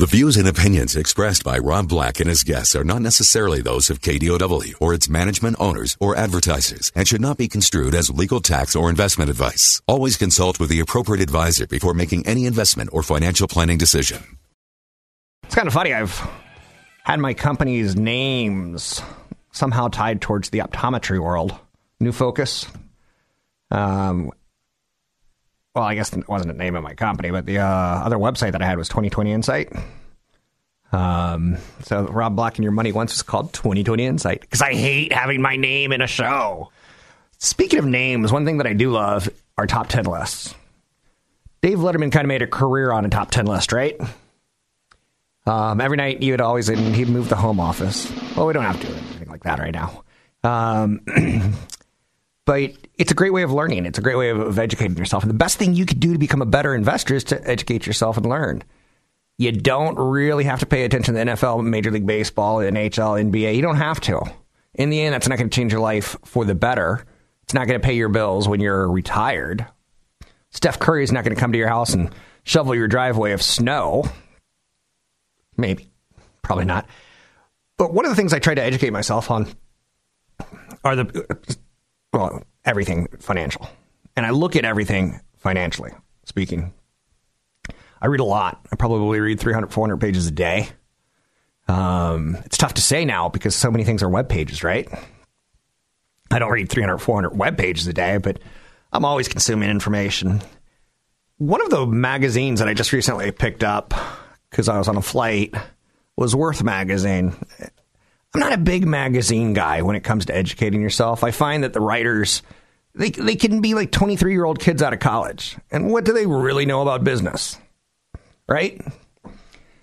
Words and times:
The 0.00 0.06
views 0.06 0.38
and 0.38 0.48
opinions 0.48 0.96
expressed 0.96 1.44
by 1.44 1.58
Rob 1.58 1.86
Black 1.86 2.20
and 2.20 2.28
his 2.30 2.42
guests 2.42 2.74
are 2.74 2.84
not 2.84 3.02
necessarily 3.02 3.60
those 3.60 3.90
of 3.90 4.00
KDOW 4.00 4.76
or 4.80 4.94
its 4.94 5.10
management 5.10 5.56
owners 5.60 5.98
or 6.00 6.16
advertisers 6.16 6.90
and 6.94 7.06
should 7.06 7.20
not 7.20 7.36
be 7.36 7.48
construed 7.48 7.94
as 7.94 8.08
legal 8.08 8.40
tax 8.40 8.74
or 8.74 8.88
investment 8.88 9.28
advice. 9.28 9.82
Always 9.86 10.16
consult 10.16 10.58
with 10.58 10.70
the 10.70 10.80
appropriate 10.80 11.22
advisor 11.22 11.66
before 11.66 11.92
making 11.92 12.26
any 12.26 12.46
investment 12.46 12.88
or 12.94 13.02
financial 13.02 13.46
planning 13.46 13.76
decision. 13.76 14.38
It's 15.42 15.54
kind 15.54 15.68
of 15.68 15.74
funny. 15.74 15.92
I've 15.92 16.18
had 17.04 17.20
my 17.20 17.34
company's 17.34 17.94
names 17.94 19.02
somehow 19.52 19.88
tied 19.88 20.22
towards 20.22 20.48
the 20.48 20.60
optometry 20.60 21.18
world. 21.18 21.54
New 22.00 22.12
Focus. 22.12 22.66
Um, 23.70 24.32
well, 25.74 25.84
I 25.84 25.94
guess 25.94 26.12
it 26.12 26.28
wasn't 26.28 26.52
the 26.52 26.58
name 26.58 26.74
of 26.74 26.82
my 26.82 26.94
company, 26.94 27.30
but 27.30 27.46
the 27.46 27.58
uh, 27.58 27.64
other 27.64 28.16
website 28.16 28.52
that 28.52 28.62
I 28.62 28.66
had 28.66 28.78
was 28.78 28.88
2020 28.88 29.32
Insight. 29.32 29.72
Um, 30.92 31.56
so 31.82 32.04
Rob 32.04 32.34
Black 32.36 32.56
and 32.56 32.64
Your 32.64 32.72
Money 32.72 32.92
once 32.92 33.12
was 33.12 33.22
called 33.22 33.52
2020 33.52 34.04
Insight 34.04 34.40
because 34.40 34.60
I 34.60 34.74
hate 34.74 35.12
having 35.12 35.40
my 35.40 35.56
name 35.56 35.92
in 35.92 36.00
a 36.00 36.06
show. 36.06 36.70
Speaking 37.38 37.78
of 37.78 37.86
names, 37.86 38.32
one 38.32 38.44
thing 38.44 38.58
that 38.58 38.66
I 38.66 38.72
do 38.72 38.90
love 38.90 39.28
are 39.56 39.66
top 39.66 39.88
10 39.88 40.04
lists. 40.04 40.54
Dave 41.62 41.78
Letterman 41.78 42.10
kind 42.10 42.24
of 42.24 42.28
made 42.28 42.42
a 42.42 42.46
career 42.46 42.90
on 42.90 43.04
a 43.04 43.08
top 43.08 43.30
10 43.30 43.46
list, 43.46 43.72
right? 43.72 43.98
Um, 45.46 45.80
every 45.80 45.96
night 45.96 46.22
he 46.22 46.30
would 46.30 46.40
always, 46.40 46.68
he'd 46.68 47.08
move 47.08 47.28
the 47.28 47.36
home 47.36 47.60
office. 47.60 48.10
Well, 48.36 48.46
we 48.46 48.52
don't 48.52 48.64
have 48.64 48.80
to 48.80 48.86
do 48.86 48.92
anything 48.92 49.28
like 49.28 49.44
that 49.44 49.58
right 49.58 49.72
now. 49.74 50.04
Um, 50.42 51.00
but 52.46 52.72
it's 52.96 53.10
a 53.10 53.14
great 53.14 53.32
way 53.32 53.42
of 53.42 53.52
learning. 53.52 53.86
It's 53.86 53.98
a 53.98 54.02
great 54.02 54.16
way 54.16 54.30
of, 54.30 54.40
of 54.40 54.58
educating 54.58 54.96
yourself. 54.96 55.22
And 55.22 55.30
the 55.30 55.34
best 55.36 55.58
thing 55.58 55.74
you 55.74 55.86
could 55.86 56.00
do 56.00 56.12
to 56.12 56.18
become 56.18 56.42
a 56.42 56.46
better 56.46 56.74
investor 56.74 57.14
is 57.14 57.24
to 57.24 57.48
educate 57.48 57.86
yourself 57.86 58.16
and 58.16 58.26
learn. 58.26 58.62
You 59.40 59.52
don't 59.52 59.98
really 59.98 60.44
have 60.44 60.60
to 60.60 60.66
pay 60.66 60.84
attention 60.84 61.14
to 61.14 61.24
the 61.24 61.30
NFL, 61.30 61.64
Major 61.64 61.90
League 61.90 62.04
Baseball, 62.04 62.58
NHL, 62.58 63.32
NBA. 63.32 63.56
You 63.56 63.62
don't 63.62 63.78
have 63.78 63.98
to. 64.02 64.20
In 64.74 64.90
the 64.90 65.00
end, 65.00 65.14
that's 65.14 65.28
not 65.28 65.38
going 65.38 65.48
to 65.48 65.54
change 65.54 65.72
your 65.72 65.80
life 65.80 66.14
for 66.26 66.44
the 66.44 66.54
better. 66.54 67.06
It's 67.44 67.54
not 67.54 67.66
going 67.66 67.80
to 67.80 67.82
pay 67.82 67.94
your 67.94 68.10
bills 68.10 68.46
when 68.46 68.60
you're 68.60 68.86
retired. 68.92 69.66
Steph 70.50 70.78
Curry 70.78 71.04
is 71.04 71.10
not 71.10 71.24
going 71.24 71.34
to 71.34 71.40
come 71.40 71.52
to 71.52 71.58
your 71.58 71.68
house 71.68 71.94
and 71.94 72.14
shovel 72.44 72.74
your 72.74 72.86
driveway 72.86 73.32
of 73.32 73.40
snow. 73.40 74.04
Maybe. 75.56 75.88
Probably 76.42 76.66
not. 76.66 76.86
But 77.78 77.94
one 77.94 78.04
of 78.04 78.10
the 78.10 78.16
things 78.16 78.34
I 78.34 78.40
try 78.40 78.54
to 78.54 78.62
educate 78.62 78.90
myself 78.90 79.30
on 79.30 79.48
are 80.84 80.96
the, 80.96 81.56
well, 82.12 82.42
everything 82.66 83.08
financial. 83.20 83.70
And 84.16 84.26
I 84.26 84.30
look 84.32 84.54
at 84.54 84.66
everything 84.66 85.18
financially 85.38 85.92
speaking. 86.26 86.74
I 88.00 88.06
read 88.06 88.20
a 88.20 88.24
lot. 88.24 88.66
I 88.72 88.76
probably 88.76 89.20
read 89.20 89.40
300, 89.40 89.72
400 89.72 89.96
pages 89.98 90.26
a 90.26 90.30
day. 90.30 90.68
Um, 91.68 92.36
it's 92.44 92.56
tough 92.56 92.74
to 92.74 92.82
say 92.82 93.04
now 93.04 93.28
because 93.28 93.54
so 93.54 93.70
many 93.70 93.84
things 93.84 94.02
are 94.02 94.08
web 94.08 94.28
pages, 94.28 94.64
right? 94.64 94.88
I 96.30 96.38
don't 96.38 96.50
read 96.50 96.68
300, 96.68 96.98
400 96.98 97.36
web 97.36 97.58
pages 97.58 97.86
a 97.86 97.92
day, 97.92 98.18
but 98.18 98.40
I'm 98.92 99.04
always 99.04 99.28
consuming 99.28 99.70
information. 99.70 100.40
One 101.38 101.60
of 101.60 101.70
the 101.70 101.86
magazines 101.86 102.58
that 102.60 102.68
I 102.68 102.74
just 102.74 102.92
recently 102.92 103.30
picked 103.32 103.64
up 103.64 103.94
because 104.50 104.68
I 104.68 104.78
was 104.78 104.88
on 104.88 104.96
a 104.96 105.02
flight 105.02 105.54
was 106.16 106.34
Worth 106.34 106.62
Magazine. 106.62 107.34
I'm 108.34 108.40
not 108.40 108.52
a 108.52 108.58
big 108.58 108.86
magazine 108.86 109.54
guy 109.54 109.82
when 109.82 109.96
it 109.96 110.04
comes 110.04 110.26
to 110.26 110.36
educating 110.36 110.80
yourself. 110.80 111.24
I 111.24 111.30
find 111.30 111.64
that 111.64 111.72
the 111.72 111.80
writers 111.80 112.42
they 112.94 113.10
they 113.10 113.36
can 113.36 113.60
be 113.60 113.74
like 113.74 113.92
23 113.92 114.32
year 114.32 114.44
old 114.44 114.58
kids 114.58 114.82
out 114.82 114.92
of 114.92 114.98
college, 114.98 115.56
and 115.70 115.90
what 115.90 116.04
do 116.04 116.12
they 116.12 116.26
really 116.26 116.66
know 116.66 116.82
about 116.82 117.04
business, 117.04 117.56
right? 118.50 118.84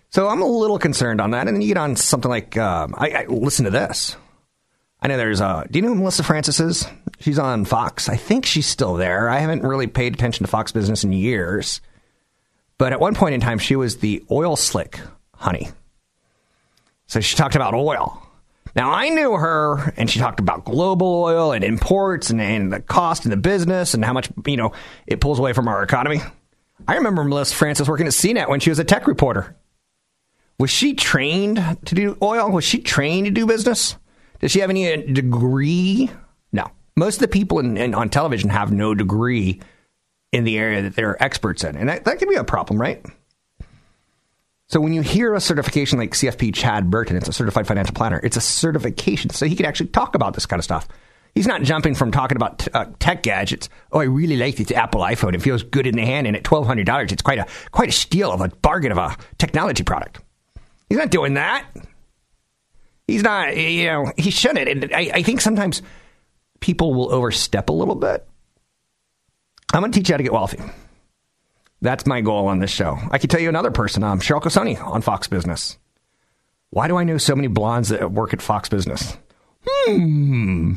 So 0.09 0.27
I'm 0.27 0.41
a 0.41 0.47
little 0.47 0.77
concerned 0.77 1.21
on 1.21 1.31
that. 1.31 1.47
And 1.47 1.55
then 1.55 1.61
you 1.61 1.69
get 1.69 1.77
on 1.77 1.95
something 1.95 2.29
like 2.29 2.57
um, 2.57 2.93
I, 2.97 3.09
I 3.11 3.25
listen 3.25 3.65
to 3.65 3.71
this. 3.71 4.15
I 5.01 5.07
know 5.07 5.17
there's 5.17 5.41
a. 5.41 5.65
do 5.69 5.79
you 5.79 5.83
know 5.83 5.89
who 5.89 5.95
Melissa 5.95 6.23
Francis 6.23 6.59
is? 6.59 6.87
She's 7.19 7.39
on 7.39 7.65
Fox. 7.65 8.09
I 8.09 8.15
think 8.15 8.45
she's 8.45 8.67
still 8.67 8.95
there. 8.95 9.29
I 9.29 9.39
haven't 9.39 9.63
really 9.63 9.87
paid 9.87 10.13
attention 10.13 10.45
to 10.45 10.51
Fox 10.51 10.71
business 10.71 11.03
in 11.03 11.13
years. 11.13 11.81
But 12.77 12.93
at 12.93 12.99
one 12.99 13.15
point 13.15 13.35
in 13.35 13.41
time 13.41 13.59
she 13.59 13.75
was 13.75 13.97
the 13.97 14.23
oil 14.29 14.55
slick 14.55 14.99
honey. 15.33 15.69
So 17.07 17.19
she 17.21 17.37
talked 17.37 17.55
about 17.55 17.73
oil. 17.73 18.21
Now 18.75 18.91
I 18.91 19.09
knew 19.09 19.33
her 19.33 19.93
and 19.97 20.09
she 20.09 20.19
talked 20.19 20.39
about 20.39 20.65
global 20.65 21.23
oil 21.23 21.51
and 21.51 21.63
imports 21.63 22.29
and, 22.29 22.41
and 22.41 22.71
the 22.71 22.79
cost 22.79 23.23
and 23.23 23.31
the 23.31 23.37
business 23.37 23.93
and 23.93 24.03
how 24.03 24.13
much, 24.13 24.29
you 24.45 24.57
know, 24.57 24.73
it 25.07 25.21
pulls 25.21 25.39
away 25.39 25.53
from 25.53 25.67
our 25.67 25.81
economy. 25.83 26.21
I 26.87 26.95
remember 26.95 27.23
Melissa 27.23 27.55
Francis 27.55 27.87
working 27.87 28.07
at 28.07 28.13
CNET 28.13 28.49
when 28.49 28.59
she 28.59 28.69
was 28.69 28.79
a 28.79 28.83
tech 28.83 29.07
reporter. 29.07 29.55
Was 30.59 30.69
she 30.69 30.95
trained 30.95 31.57
to 31.85 31.95
do 31.95 32.17
oil? 32.21 32.49
Was 32.49 32.63
she 32.63 32.79
trained 32.79 33.25
to 33.25 33.31
do 33.31 33.45
business? 33.45 33.95
Does 34.39 34.51
she 34.51 34.59
have 34.59 34.69
any 34.69 34.91
uh, 34.91 34.97
degree? 34.97 36.09
No. 36.51 36.71
Most 36.95 37.15
of 37.15 37.21
the 37.21 37.27
people 37.27 37.59
in, 37.59 37.77
in, 37.77 37.93
on 37.93 38.09
television 38.09 38.49
have 38.49 38.71
no 38.71 38.95
degree 38.95 39.61
in 40.31 40.43
the 40.45 40.57
area 40.57 40.81
that 40.83 40.95
they're 40.95 41.21
experts 41.21 41.63
in. 41.63 41.75
And 41.75 41.89
that, 41.89 42.05
that 42.05 42.19
can 42.19 42.29
be 42.29 42.35
a 42.35 42.43
problem, 42.43 42.79
right? 42.79 43.05
So 44.67 44.81
when 44.81 44.93
you 44.93 45.01
hear 45.01 45.33
a 45.33 45.39
certification 45.39 45.97
like 45.97 46.11
CFP 46.11 46.53
Chad 46.53 46.89
Burton, 46.89 47.15
it's 47.15 47.29
a 47.29 47.33
certified 47.33 47.67
financial 47.67 47.93
planner. 47.93 48.19
It's 48.23 48.35
a 48.35 48.41
certification, 48.41 49.29
so 49.29 49.45
he 49.45 49.55
can 49.55 49.65
actually 49.65 49.87
talk 49.87 50.15
about 50.15 50.33
this 50.33 50.45
kind 50.45 50.59
of 50.59 50.65
stuff. 50.65 50.87
He's 51.37 51.45
not 51.45 51.61
jumping 51.61 51.93
from 51.93 52.09
talking 52.09 52.35
about 52.35 52.57
t- 52.57 52.71
uh, 52.73 52.85
tech 52.97 53.21
gadgets. 53.21 53.69
Oh, 53.91 53.99
I 53.99 54.05
really 54.05 54.37
like 54.37 54.55
this 54.55 54.71
Apple 54.71 55.01
iPhone. 55.01 55.35
It 55.35 55.41
feels 55.43 55.61
good 55.61 55.85
in 55.85 55.95
the 55.95 56.03
hand, 56.03 56.25
and 56.25 56.35
at 56.35 56.43
twelve 56.43 56.65
hundred 56.65 56.87
dollars, 56.87 57.11
it's 57.11 57.21
quite 57.21 57.37
a 57.37 57.45
quite 57.69 57.89
a 57.89 57.91
steal 57.91 58.31
of 58.31 58.41
a 58.41 58.47
bargain 58.47 58.91
of 58.91 58.97
a 58.97 59.15
technology 59.37 59.83
product. 59.83 60.19
He's 60.89 60.97
not 60.97 61.11
doing 61.11 61.35
that. 61.35 61.67
He's 63.05 63.21
not. 63.21 63.55
You 63.55 63.85
know, 63.85 64.11
he 64.17 64.31
shouldn't. 64.31 64.67
And 64.67 64.91
I, 64.91 65.11
I 65.13 65.21
think 65.21 65.41
sometimes 65.41 65.83
people 66.59 66.95
will 66.95 67.13
overstep 67.13 67.69
a 67.69 67.71
little 67.71 67.93
bit. 67.93 68.27
I'm 69.75 69.81
going 69.81 69.91
to 69.91 69.99
teach 69.99 70.09
you 70.09 70.13
how 70.13 70.17
to 70.17 70.23
get 70.23 70.33
wealthy. 70.33 70.59
That's 71.83 72.07
my 72.07 72.21
goal 72.21 72.47
on 72.47 72.57
this 72.57 72.71
show. 72.71 72.97
I 73.11 73.19
can 73.19 73.29
tell 73.29 73.39
you 73.39 73.49
another 73.49 73.69
person, 73.69 74.01
um, 74.01 74.21
Cheryl 74.21 74.41
Casone 74.41 74.83
on 74.83 75.03
Fox 75.03 75.27
Business. 75.27 75.77
Why 76.71 76.87
do 76.87 76.97
I 76.97 77.03
know 77.03 77.19
so 77.19 77.35
many 77.35 77.47
blondes 77.47 77.89
that 77.89 78.11
work 78.11 78.33
at 78.33 78.41
Fox 78.41 78.69
Business? 78.69 79.15
Hmm. 79.67 80.73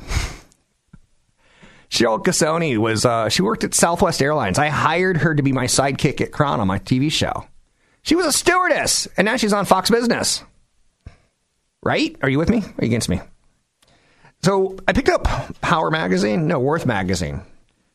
Cheryl 1.91 2.23
Casone 2.23 2.78
was, 2.78 3.05
uh, 3.05 3.28
she 3.28 3.43
worked 3.43 3.65
at 3.65 3.75
Southwest 3.75 4.23
Airlines. 4.23 4.59
I 4.59 4.69
hired 4.69 5.19
her 5.19 5.34
to 5.34 5.43
be 5.43 5.53
my 5.53 5.65
sidekick 5.65 6.21
at 6.21 6.33
Crown 6.33 6.61
on 6.61 6.69
my 6.69 6.78
TV 6.78 7.11
show. 7.11 7.47
She 8.03 8.15
was 8.15 8.27
a 8.27 8.33
stewardess, 8.33 9.09
and 9.17 9.27
now 9.27 9.37
she's 9.37 9.53
on 9.53 9.67
Fox 9.67 9.91
Business. 9.91 10.43
Right? 11.83 12.17
Are 12.23 12.28
you 12.28 12.39
with 12.39 12.49
me? 12.49 12.59
Are 12.59 12.84
you 12.84 12.87
against 12.87 13.09
me? 13.09 13.21
So 14.43 14.77
I 14.87 14.93
picked 14.93 15.09
up 15.09 15.25
Power 15.61 15.91
Magazine, 15.91 16.47
no, 16.47 16.61
Worth 16.61 16.87
Magazine 16.87 17.43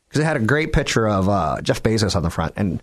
because 0.08 0.20
it 0.20 0.24
had 0.24 0.36
a 0.36 0.40
great 0.40 0.72
picture 0.72 1.08
of 1.08 1.28
uh, 1.28 1.60
Jeff 1.62 1.82
Bezos 1.82 2.16
on 2.16 2.22
the 2.22 2.30
front. 2.30 2.54
And 2.56 2.82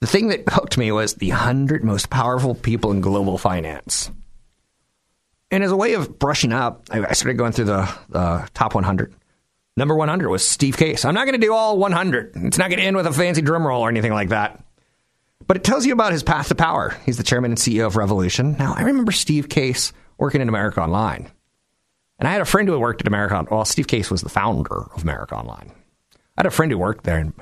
the 0.00 0.06
thing 0.06 0.28
that 0.28 0.44
hooked 0.48 0.76
me 0.76 0.90
was 0.92 1.14
the 1.14 1.30
100 1.30 1.84
most 1.84 2.10
powerful 2.10 2.54
people 2.54 2.90
in 2.90 3.00
global 3.00 3.38
finance. 3.38 4.10
And 5.50 5.62
as 5.62 5.70
a 5.70 5.76
way 5.76 5.94
of 5.94 6.18
brushing 6.18 6.52
up, 6.52 6.88
I 6.90 7.12
started 7.12 7.38
going 7.38 7.52
through 7.52 7.66
the, 7.66 7.88
the 8.08 8.48
top 8.54 8.74
100. 8.74 9.14
Number 9.76 9.94
100 9.96 10.28
was 10.28 10.46
Steve 10.46 10.76
Case. 10.76 11.04
I'm 11.04 11.14
not 11.14 11.24
going 11.24 11.40
to 11.40 11.44
do 11.44 11.52
all 11.52 11.78
100. 11.78 12.32
It's 12.36 12.58
not 12.58 12.70
going 12.70 12.78
to 12.78 12.86
end 12.86 12.96
with 12.96 13.06
a 13.06 13.12
fancy 13.12 13.42
drum 13.42 13.66
roll 13.66 13.82
or 13.82 13.88
anything 13.88 14.12
like 14.12 14.28
that. 14.28 14.64
But 15.46 15.56
it 15.56 15.64
tells 15.64 15.84
you 15.84 15.92
about 15.92 16.12
his 16.12 16.22
path 16.22 16.48
to 16.48 16.54
power. 16.54 16.96
He's 17.04 17.16
the 17.16 17.24
chairman 17.24 17.52
and 17.52 17.58
CEO 17.58 17.86
of 17.86 17.96
Revolution. 17.96 18.56
Now, 18.56 18.74
I 18.74 18.82
remember 18.82 19.12
Steve 19.12 19.48
Case 19.48 19.92
working 20.16 20.40
in 20.40 20.48
America 20.48 20.80
Online. 20.80 21.30
And 22.18 22.28
I 22.28 22.32
had 22.32 22.40
a 22.40 22.46
friend 22.46 22.68
who 22.68 22.78
worked 22.78 23.02
at 23.02 23.08
America. 23.08 23.34
Online. 23.34 23.50
Well, 23.50 23.64
Steve 23.64 23.88
Case 23.88 24.10
was 24.10 24.22
the 24.22 24.28
founder 24.28 24.84
of 24.94 25.02
America 25.02 25.34
Online. 25.34 25.72
I 26.14 26.40
had 26.40 26.46
a 26.46 26.50
friend 26.50 26.70
who 26.70 26.78
worked 26.78 27.04
there, 27.04 27.18
and 27.18 27.32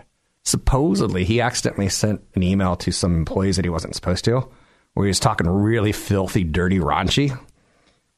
supposedly 0.43 1.25
he 1.25 1.41
accidentally 1.41 1.91
sent 1.91 2.23
an 2.35 2.43
email 2.43 2.77
to 2.77 2.93
some 2.93 3.15
employees 3.15 3.57
that 3.57 3.65
he 3.65 3.71
wasn't 3.71 3.95
supposed 3.95 4.25
to, 4.25 4.49
where 4.95 5.07
he 5.07 5.11
was 5.11 5.21
talking 5.21 5.49
really 5.49 5.93
filthy, 5.93 6.45
dirty, 6.45 6.79
raunchy 6.79 7.39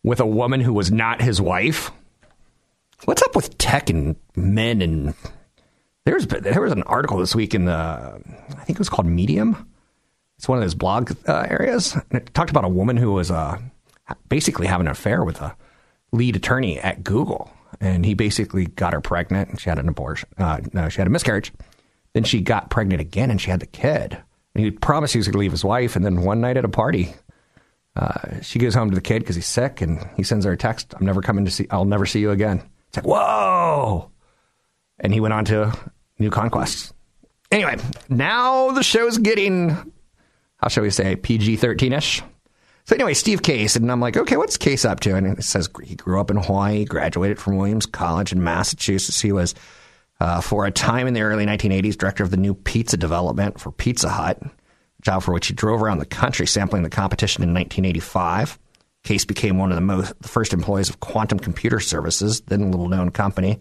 with 0.03 0.21
a 0.21 0.27
woman 0.27 0.61
who 0.61 0.73
was 0.73 0.93
not 0.93 1.21
his 1.21 1.41
wife. 1.41 1.91
What's 3.05 3.23
up 3.23 3.37
with 3.37 3.59
tech 3.59 3.91
and 3.91 4.17
men? 4.35 4.81
And 4.81 5.15
there's 6.05 6.27
there 6.27 6.61
was 6.61 6.73
an 6.73 6.83
article 6.85 7.19
this 7.19 7.35
week 7.35 7.55
in 7.55 7.67
the 7.67 7.73
I 7.73 8.65
think 8.65 8.71
it 8.71 8.79
was 8.79 8.89
called 8.89 9.07
Medium 9.07 9.69
It's 10.39 10.49
one 10.49 10.59
of 10.59 10.65
those 10.65 10.75
blog 10.75 11.13
uh, 11.29 11.47
areas. 11.49 11.95
And 11.95 12.23
it 12.23 12.33
talked 12.33 12.51
about 12.51 12.65
a 12.65 12.69
woman 12.69 12.97
who 12.97 13.13
was 13.13 13.31
uh, 13.31 13.59
basically 14.29 14.67
having 14.67 14.87
an 14.87 14.93
affair 14.93 15.23
with 15.23 15.41
a 15.41 15.55
lead 16.13 16.37
attorney 16.37 16.79
at 16.81 17.05
Google. 17.05 17.51
And 17.81 18.07
he 18.07 18.15
basically 18.15 18.67
got 18.67 18.95
her 18.95 19.01
pregnant 19.01 19.51
and 19.51 19.61
she 19.61 19.69
had 19.69 19.79
an 19.79 19.89
abortion. 19.89 20.31
Uh, 20.39 20.61
no, 20.73 20.89
she 20.89 20.99
had 20.99 21.07
a 21.07 21.11
miscarriage. 21.11 21.53
Then 22.15 22.25
she 22.25 22.41
got 22.41 22.71
pregnant 22.71 23.01
again 23.01 23.31
and 23.31 23.41
she 23.41 23.51
had 23.51 23.61
the 23.61 23.67
kid. 23.67 24.17
And 24.55 24.65
he 24.65 24.71
promised 24.71 25.13
he 25.13 25.19
was 25.19 25.27
going 25.27 25.33
to 25.33 25.39
leave 25.39 25.51
his 25.51 25.65
wife. 25.65 25.97
And 25.97 26.05
then 26.05 26.23
one 26.23 26.41
night 26.41 26.57
at 26.57 26.65
a 26.65 26.69
party, 26.69 27.13
uh, 27.97 28.41
she 28.41 28.59
goes 28.59 28.75
home 28.75 28.91
to 28.91 28.95
the 28.95 29.03
kid 29.03 29.19
because 29.19 29.37
he's 29.37 29.47
sick 29.47 29.83
and 29.83 30.09
he 30.17 30.23
sends 30.23 30.47
her 30.47 30.53
a 30.53 30.57
text 30.57 30.95
I'm 30.99 31.05
never 31.05 31.21
coming 31.21 31.45
to 31.45 31.51
see, 31.51 31.67
I'll 31.71 31.85
never 31.85 32.07
see 32.07 32.21
you 32.21 32.31
again. 32.31 32.63
It's 32.95 33.05
like, 33.05 33.07
whoa. 33.07 34.09
And 35.01 35.13
he 35.13 35.19
went 35.19 35.35
on 35.35 35.45
to 35.47 35.77
new 36.21 36.31
conquests. 36.31 36.93
Anyway, 37.51 37.77
now 38.09 38.71
the 38.71 38.85
show's 38.85 39.19
getting, 39.19 39.71
how 40.59 40.69
shall 40.69 40.85
we 40.85 40.91
say, 40.91 41.17
PG 41.17 41.57
13 41.57 41.93
ish. 41.93 42.23
So 42.85 42.95
anyway, 42.95 43.15
Steve 43.15 43.43
Case, 43.43 43.75
and 43.75 43.91
I'm 43.91 44.01
like, 44.01 44.17
okay, 44.17 44.37
what's 44.37 44.57
Case 44.57 44.85
up 44.85 45.01
to? 45.01 45.17
And 45.17 45.27
it 45.27 45.43
says 45.43 45.69
he 45.83 45.97
grew 45.97 46.21
up 46.21 46.31
in 46.31 46.37
Hawaii, 46.37 46.85
graduated 46.85 47.41
from 47.41 47.57
Williams 47.57 47.87
College 47.87 48.31
in 48.31 48.45
Massachusetts. 48.45 49.21
He 49.21 49.33
was, 49.33 49.57
uh, 50.21 50.41
for 50.41 50.65
a 50.65 50.71
time 50.71 51.09
in 51.09 51.15
the 51.15 51.23
early 51.23 51.47
1980s, 51.47 51.99
director 51.99 52.23
of 52.23 52.31
the 52.31 52.37
new 52.37 52.55
pizza 52.55 52.97
development 52.97 53.59
for 53.59 53.73
Pizza 53.73 54.09
Hut, 54.09 54.41
a 54.41 54.51
job 55.03 55.25
for 55.25 55.35
which 55.35 55.49
he 55.49 55.55
drove 55.55 55.83
around 55.83 55.99
the 55.99 56.07
country 56.07 56.47
sampling 56.47 56.85
the 56.85 56.91
competition 56.91 57.43
in 57.43 57.53
1985. 57.53 58.57
Case 59.05 59.25
became 59.25 59.59
one 59.59 59.71
of 59.71 59.77
the 59.77 59.83
most 59.83 60.19
the 60.21 60.29
first 60.29 60.53
employees 60.53 60.89
of 60.89 61.01
Quantum 61.01 61.39
Computer 61.39 61.79
Services, 61.79 62.41
then 62.43 62.63
a 62.63 62.71
little 62.71 62.89
known 62.89 63.11
company 63.11 63.61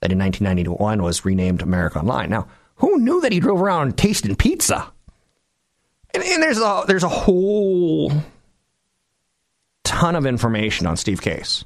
that 0.00 0.12
in 0.12 0.18
1991 0.18 1.02
was 1.02 1.24
renamed 1.24 1.62
America 1.62 2.00
Online. 2.00 2.28
Now, 2.28 2.48
who 2.76 2.98
knew 2.98 3.20
that 3.20 3.32
he 3.32 3.40
drove 3.40 3.62
around 3.62 3.96
tasting 3.96 4.34
pizza? 4.34 4.90
And, 6.12 6.24
and 6.24 6.42
there's 6.42 6.58
a 6.58 6.84
there's 6.86 7.04
a 7.04 7.08
whole 7.08 8.12
ton 9.84 10.16
of 10.16 10.26
information 10.26 10.86
on 10.86 10.96
Steve 10.96 11.22
Case. 11.22 11.64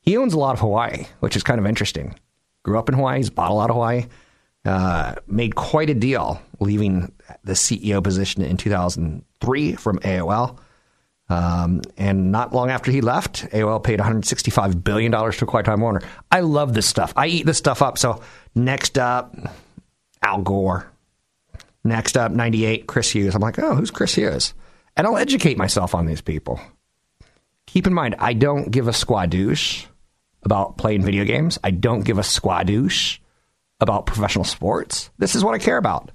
He 0.00 0.16
owns 0.16 0.34
a 0.34 0.38
lot 0.38 0.52
of 0.52 0.60
Hawaii, 0.60 1.06
which 1.20 1.34
is 1.34 1.42
kind 1.42 1.58
of 1.58 1.66
interesting. 1.66 2.14
Grew 2.62 2.78
up 2.78 2.88
in 2.88 2.94
Hawaii, 2.94 3.18
he's 3.18 3.30
bought 3.30 3.50
a 3.50 3.54
lot 3.54 3.70
of 3.70 3.74
Hawaii, 3.74 4.06
uh, 4.64 5.16
made 5.26 5.56
quite 5.56 5.90
a 5.90 5.94
deal 5.94 6.40
leaving 6.60 7.12
the 7.42 7.54
CEO 7.54 8.02
position 8.02 8.42
in 8.42 8.56
2003 8.56 9.72
from 9.74 9.98
AOL. 10.00 10.58
Um, 11.28 11.82
and 11.96 12.30
not 12.30 12.52
long 12.52 12.70
after 12.70 12.90
he 12.92 13.00
left, 13.00 13.50
AOL 13.50 13.82
paid 13.82 13.98
$165 13.98 14.84
billion 14.84 15.10
to 15.10 15.44
acquire 15.44 15.62
Time 15.62 15.80
Warner. 15.80 16.02
I 16.30 16.40
love 16.40 16.72
this 16.72 16.86
stuff. 16.86 17.12
I 17.16 17.26
eat 17.26 17.46
this 17.46 17.58
stuff 17.58 17.82
up. 17.82 17.98
So 17.98 18.20
next 18.54 18.96
up, 18.98 19.34
Al 20.22 20.42
Gore. 20.42 20.90
Next 21.82 22.16
up, 22.16 22.32
98, 22.32 22.86
Chris 22.86 23.10
Hughes. 23.10 23.34
I'm 23.34 23.40
like, 23.40 23.58
oh, 23.58 23.74
who's 23.74 23.90
Chris 23.90 24.14
Hughes? 24.14 24.54
And 24.96 25.06
I'll 25.06 25.16
educate 25.16 25.56
myself 25.56 25.94
on 25.94 26.06
these 26.06 26.20
people. 26.20 26.60
Keep 27.66 27.86
in 27.86 27.94
mind, 27.94 28.16
I 28.18 28.32
don't 28.32 28.70
give 28.70 28.88
a 28.88 28.92
squadouche 28.92 29.86
about 30.42 30.78
playing 30.78 31.04
video 31.04 31.24
games. 31.24 31.58
I 31.62 31.70
don't 31.70 32.04
give 32.04 32.18
a 32.18 32.22
squadouche 32.22 33.18
about 33.80 34.06
professional 34.06 34.44
sports. 34.44 35.10
This 35.18 35.34
is 35.34 35.44
what 35.44 35.54
I 35.54 35.58
care 35.58 35.76
about. 35.76 36.10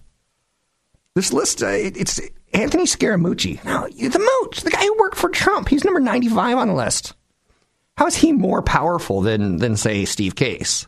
This 1.16 1.34
list, 1.34 1.62
uh, 1.62 1.68
it, 1.68 1.98
it's 1.98 2.19
Anthony 2.53 2.83
Scaramucci. 2.83 3.63
Now, 3.63 3.86
the 3.88 4.42
Mooch, 4.42 4.62
the 4.62 4.71
guy 4.71 4.83
who 4.83 4.98
worked 4.98 5.18
for 5.18 5.30
Trump, 5.30 5.69
he's 5.69 5.83
number 5.83 6.00
95 6.00 6.57
on 6.57 6.68
the 6.68 6.74
list. 6.74 7.13
How 7.98 8.07
is 8.07 8.15
he 8.15 8.31
more 8.33 8.62
powerful 8.62 9.21
than, 9.21 9.57
than 9.57 9.77
say, 9.77 10.06
Steve 10.06 10.36
Case? 10.36 10.88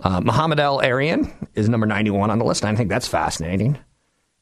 Uh, 0.00 0.20
Mohamed 0.20 0.60
El-Erian 0.60 1.30
is 1.54 1.68
number 1.68 1.86
91 1.86 2.30
on 2.30 2.38
the 2.38 2.44
list, 2.44 2.64
I 2.64 2.74
think 2.74 2.88
that's 2.88 3.08
fascinating. 3.08 3.78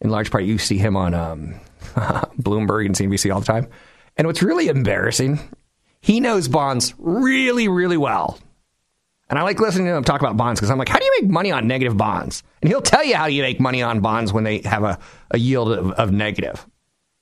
In 0.00 0.10
large 0.10 0.30
part, 0.30 0.44
you 0.44 0.58
see 0.58 0.78
him 0.78 0.96
on 0.96 1.14
um, 1.14 1.54
Bloomberg 2.40 2.86
and 2.86 2.94
CNBC 2.94 3.32
all 3.32 3.40
the 3.40 3.46
time. 3.46 3.68
And 4.16 4.26
what's 4.26 4.42
really 4.42 4.68
embarrassing, 4.68 5.40
he 6.00 6.20
knows 6.20 6.48
bonds 6.48 6.94
really, 6.98 7.68
really 7.68 7.96
well. 7.96 8.38
And 9.30 9.38
I 9.38 9.42
like 9.42 9.60
listening 9.60 9.86
to 9.86 9.94
him 9.94 10.04
talk 10.04 10.20
about 10.20 10.36
bonds 10.36 10.58
because 10.58 10.70
I'm 10.70 10.78
like, 10.78 10.88
how 10.88 10.98
do 10.98 11.04
you 11.04 11.12
make 11.20 11.30
money 11.30 11.52
on 11.52 11.66
negative 11.66 11.96
bonds? 11.96 12.42
And 12.62 12.70
he'll 12.70 12.80
tell 12.80 13.04
you 13.04 13.14
how 13.14 13.26
you 13.26 13.42
make 13.42 13.60
money 13.60 13.82
on 13.82 14.00
bonds 14.00 14.32
when 14.32 14.44
they 14.44 14.60
have 14.60 14.84
a, 14.84 14.98
a 15.30 15.38
yield 15.38 15.70
of, 15.70 15.90
of 15.92 16.12
negative. 16.12 16.66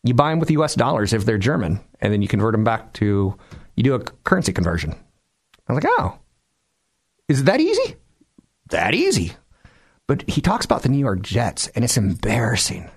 You 0.05 0.14
buy 0.14 0.31
them 0.31 0.38
with 0.38 0.50
US 0.53 0.76
dollars 0.76 1.12
if 1.12 1.25
they're 1.25 1.38
German, 1.38 1.81
and 2.00 2.12
then 2.12 2.23
you 2.23 2.29
convert 2.29 2.53
them 2.53 2.62
back 2.62 2.93
to, 2.94 3.37
you 3.75 3.82
do 3.82 3.94
a 3.94 3.99
currency 4.00 4.53
conversion. 4.53 4.93
I 5.69 5.73
was 5.73 5.82
like, 5.82 5.93
oh, 5.99 6.19
is 7.29 7.44
that 7.44 7.61
easy? 7.61 7.97
That 8.69 8.94
easy. 8.94 9.32
But 10.06 10.29
he 10.29 10.41
talks 10.41 10.64
about 10.64 10.82
the 10.82 10.88
New 10.88 10.99
York 10.99 11.23
Jets, 11.23 11.67
and 11.69 11.85
it's 11.85 11.97
embarrassing. 11.97 12.88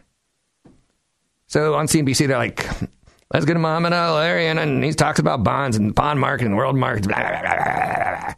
So 1.47 1.73
on 1.73 1.87
CNBC, 1.87 2.27
they're 2.27 2.37
like, 2.37 2.63
let's 3.33 3.47
get 3.47 3.55
a 3.55 3.59
Mohamed 3.59 3.93
El-Erian, 3.93 4.61
and 4.61 4.83
he 4.83 4.93
talks 4.93 5.17
about 5.17 5.43
bonds 5.43 5.77
and 5.77 5.89
the 5.89 5.93
bond 5.93 6.19
market 6.19 6.45
and 6.45 6.55
world 6.55 6.75
markets. 6.75 7.07
Blah, 7.07 7.17
blah, 7.17 7.41
blah, 7.41 8.33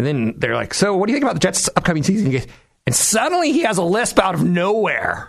and 0.00 0.06
then 0.06 0.32
they're 0.38 0.54
like, 0.54 0.72
so 0.72 0.96
what 0.96 1.08
do 1.08 1.12
you 1.12 1.16
think 1.16 1.24
about 1.24 1.34
the 1.34 1.40
Jets' 1.40 1.68
upcoming 1.76 2.02
season? 2.02 2.34
And 2.86 2.94
suddenly 2.94 3.52
he 3.52 3.64
has 3.64 3.76
a 3.76 3.82
lisp 3.82 4.18
out 4.18 4.34
of 4.34 4.42
nowhere. 4.42 5.28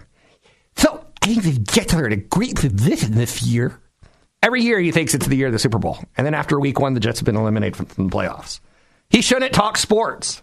So 0.77 1.05
I 1.21 1.25
think 1.25 1.43
the 1.43 1.59
Jets 1.59 1.93
are 1.93 2.05
in 2.05 2.13
a 2.13 2.15
great 2.15 2.55
position 2.55 3.15
this 3.15 3.43
year. 3.43 3.81
Every 4.41 4.61
year 4.61 4.79
he 4.79 4.91
thinks 4.91 5.13
it's 5.13 5.27
the 5.27 5.35
year 5.35 5.47
of 5.47 5.51
the 5.51 5.59
Super 5.59 5.77
Bowl. 5.77 5.99
And 6.15 6.25
then 6.25 6.33
after 6.33 6.57
week 6.57 6.79
one, 6.79 6.93
the 6.93 7.01
Jets 7.01 7.19
have 7.19 7.25
been 7.25 7.35
eliminated 7.35 7.75
from, 7.75 7.87
from 7.87 8.07
the 8.07 8.15
playoffs. 8.15 8.61
He 9.09 9.21
shouldn't 9.21 9.51
talk 9.51 9.77
sports. 9.77 10.41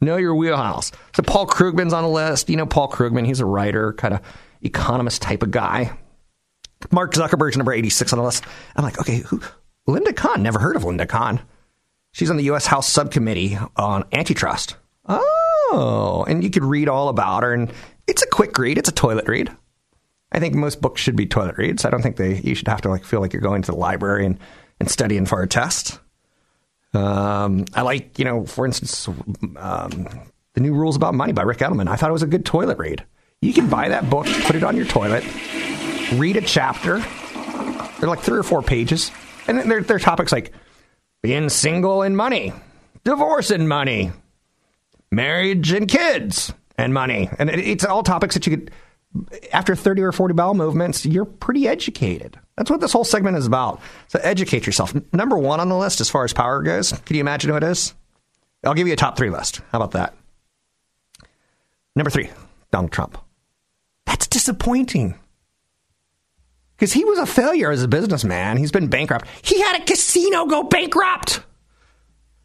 Know 0.00 0.16
your 0.16 0.34
wheelhouse. 0.34 0.90
So 1.14 1.22
Paul 1.22 1.46
Krugman's 1.46 1.92
on 1.92 2.02
the 2.02 2.10
list. 2.10 2.50
You 2.50 2.56
know 2.56 2.66
Paul 2.66 2.90
Krugman. 2.90 3.26
He's 3.26 3.38
a 3.38 3.46
writer, 3.46 3.92
kind 3.92 4.14
of 4.14 4.22
economist 4.60 5.22
type 5.22 5.44
of 5.44 5.52
guy. 5.52 5.96
Mark 6.90 7.14
Zuckerberg's 7.14 7.56
number 7.56 7.72
86 7.72 8.12
on 8.12 8.18
the 8.18 8.24
list. 8.24 8.42
I'm 8.74 8.82
like, 8.82 8.98
okay, 8.98 9.18
who? 9.18 9.40
Linda 9.86 10.12
Khan. 10.12 10.42
Never 10.42 10.58
heard 10.58 10.74
of 10.74 10.82
Linda 10.82 11.06
Khan. 11.06 11.40
She's 12.12 12.30
on 12.30 12.36
the 12.36 12.44
U.S. 12.44 12.66
House 12.66 12.88
Subcommittee 12.88 13.58
on 13.76 14.04
Antitrust. 14.12 14.76
Oh, 15.06 16.24
and 16.28 16.44
you 16.44 16.50
could 16.50 16.64
read 16.64 16.88
all 16.88 17.08
about 17.08 17.42
her, 17.42 17.52
and 17.52 17.72
it's 18.06 18.22
a 18.22 18.26
quick 18.26 18.56
read. 18.58 18.78
It's 18.78 18.88
a 18.88 18.92
toilet 18.92 19.26
read. 19.26 19.50
I 20.30 20.38
think 20.38 20.54
most 20.54 20.80
books 20.80 21.00
should 21.00 21.16
be 21.16 21.26
toilet 21.26 21.56
reads. 21.58 21.84
I 21.84 21.90
don't 21.90 22.02
think 22.02 22.16
they 22.16 22.36
you 22.40 22.54
should 22.54 22.68
have 22.68 22.82
to 22.82 22.88
like 22.88 23.04
feel 23.04 23.20
like 23.20 23.32
you're 23.32 23.42
going 23.42 23.62
to 23.62 23.72
the 23.72 23.76
library 23.76 24.26
and, 24.26 24.38
and 24.80 24.90
studying 24.90 25.26
for 25.26 25.42
a 25.42 25.46
test. 25.46 25.98
Um, 26.94 27.64
I 27.74 27.82
like, 27.82 28.18
you 28.18 28.24
know, 28.24 28.44
for 28.44 28.66
instance, 28.66 29.08
um, 29.56 30.08
the 30.54 30.60
new 30.60 30.74
rules 30.74 30.96
about 30.96 31.14
money 31.14 31.32
by 31.32 31.42
Ric 31.42 31.58
Edelman. 31.58 31.88
I 31.88 31.96
thought 31.96 32.10
it 32.10 32.14
was 32.14 32.22
a 32.22 32.26
good 32.26 32.44
toilet 32.44 32.78
read. 32.78 33.04
You 33.40 33.52
can 33.52 33.68
buy 33.68 33.88
that 33.88 34.08
book, 34.10 34.26
put 34.26 34.56
it 34.56 34.62
on 34.62 34.76
your 34.76 34.86
toilet, 34.86 35.24
read 36.14 36.36
a 36.36 36.42
chapter. 36.42 36.98
They're 37.98 38.08
like 38.08 38.20
three 38.20 38.38
or 38.38 38.42
four 38.42 38.62
pages, 38.62 39.10
and 39.46 39.58
they're, 39.58 39.82
they're 39.82 39.98
topics 39.98 40.32
like 40.32 40.52
being 41.22 41.48
single 41.48 42.02
and 42.02 42.16
money, 42.16 42.52
divorce 43.04 43.50
and 43.50 43.68
money, 43.68 44.10
marriage 45.10 45.72
and 45.72 45.88
kids 45.88 46.52
and 46.76 46.92
money. 46.92 47.30
And 47.38 47.48
it's 47.48 47.84
all 47.84 48.02
topics 48.02 48.34
that 48.34 48.46
you 48.46 48.56
could, 48.56 48.70
after 49.52 49.76
30 49.76 50.02
or 50.02 50.12
40 50.12 50.34
bowel 50.34 50.54
movements, 50.54 51.06
you're 51.06 51.24
pretty 51.24 51.68
educated. 51.68 52.38
That's 52.56 52.70
what 52.70 52.80
this 52.80 52.92
whole 52.92 53.04
segment 53.04 53.36
is 53.36 53.46
about. 53.46 53.80
So 54.08 54.18
educate 54.22 54.66
yourself. 54.66 54.94
Number 55.12 55.38
one 55.38 55.60
on 55.60 55.68
the 55.68 55.76
list 55.76 56.00
as 56.00 56.10
far 56.10 56.24
as 56.24 56.32
power 56.32 56.62
goes, 56.62 56.92
can 56.92 57.16
you 57.16 57.20
imagine 57.20 57.50
who 57.50 57.56
it 57.56 57.62
is? 57.62 57.94
I'll 58.64 58.74
give 58.74 58.86
you 58.86 58.92
a 58.92 58.96
top 58.96 59.16
three 59.16 59.30
list. 59.30 59.60
How 59.70 59.78
about 59.78 59.92
that? 59.92 60.14
Number 61.94 62.10
three, 62.10 62.30
Donald 62.70 62.92
Trump. 62.92 63.18
That's 64.06 64.26
disappointing 64.26 65.14
because 66.82 66.92
he 66.92 67.04
was 67.04 67.20
a 67.20 67.26
failure 67.26 67.70
as 67.70 67.84
a 67.84 67.86
businessman. 67.86 68.56
He's 68.56 68.72
been 68.72 68.88
bankrupt. 68.88 69.28
He 69.42 69.60
had 69.60 69.80
a 69.80 69.84
casino 69.84 70.46
go 70.46 70.64
bankrupt. 70.64 71.44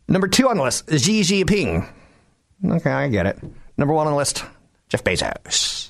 Number 0.08 0.28
two 0.28 0.48
on 0.48 0.58
the 0.58 0.64
list, 0.64 0.88
Xi 0.92 1.22
Jinping. 1.22 1.90
Okay, 2.64 2.92
I 2.92 3.08
get 3.08 3.26
it. 3.26 3.40
Number 3.80 3.96
one 3.96 4.06
on 4.06 4.14
the 4.14 4.18
list, 4.18 4.46
Jeff 4.90 5.04
Bezos. 5.04 5.90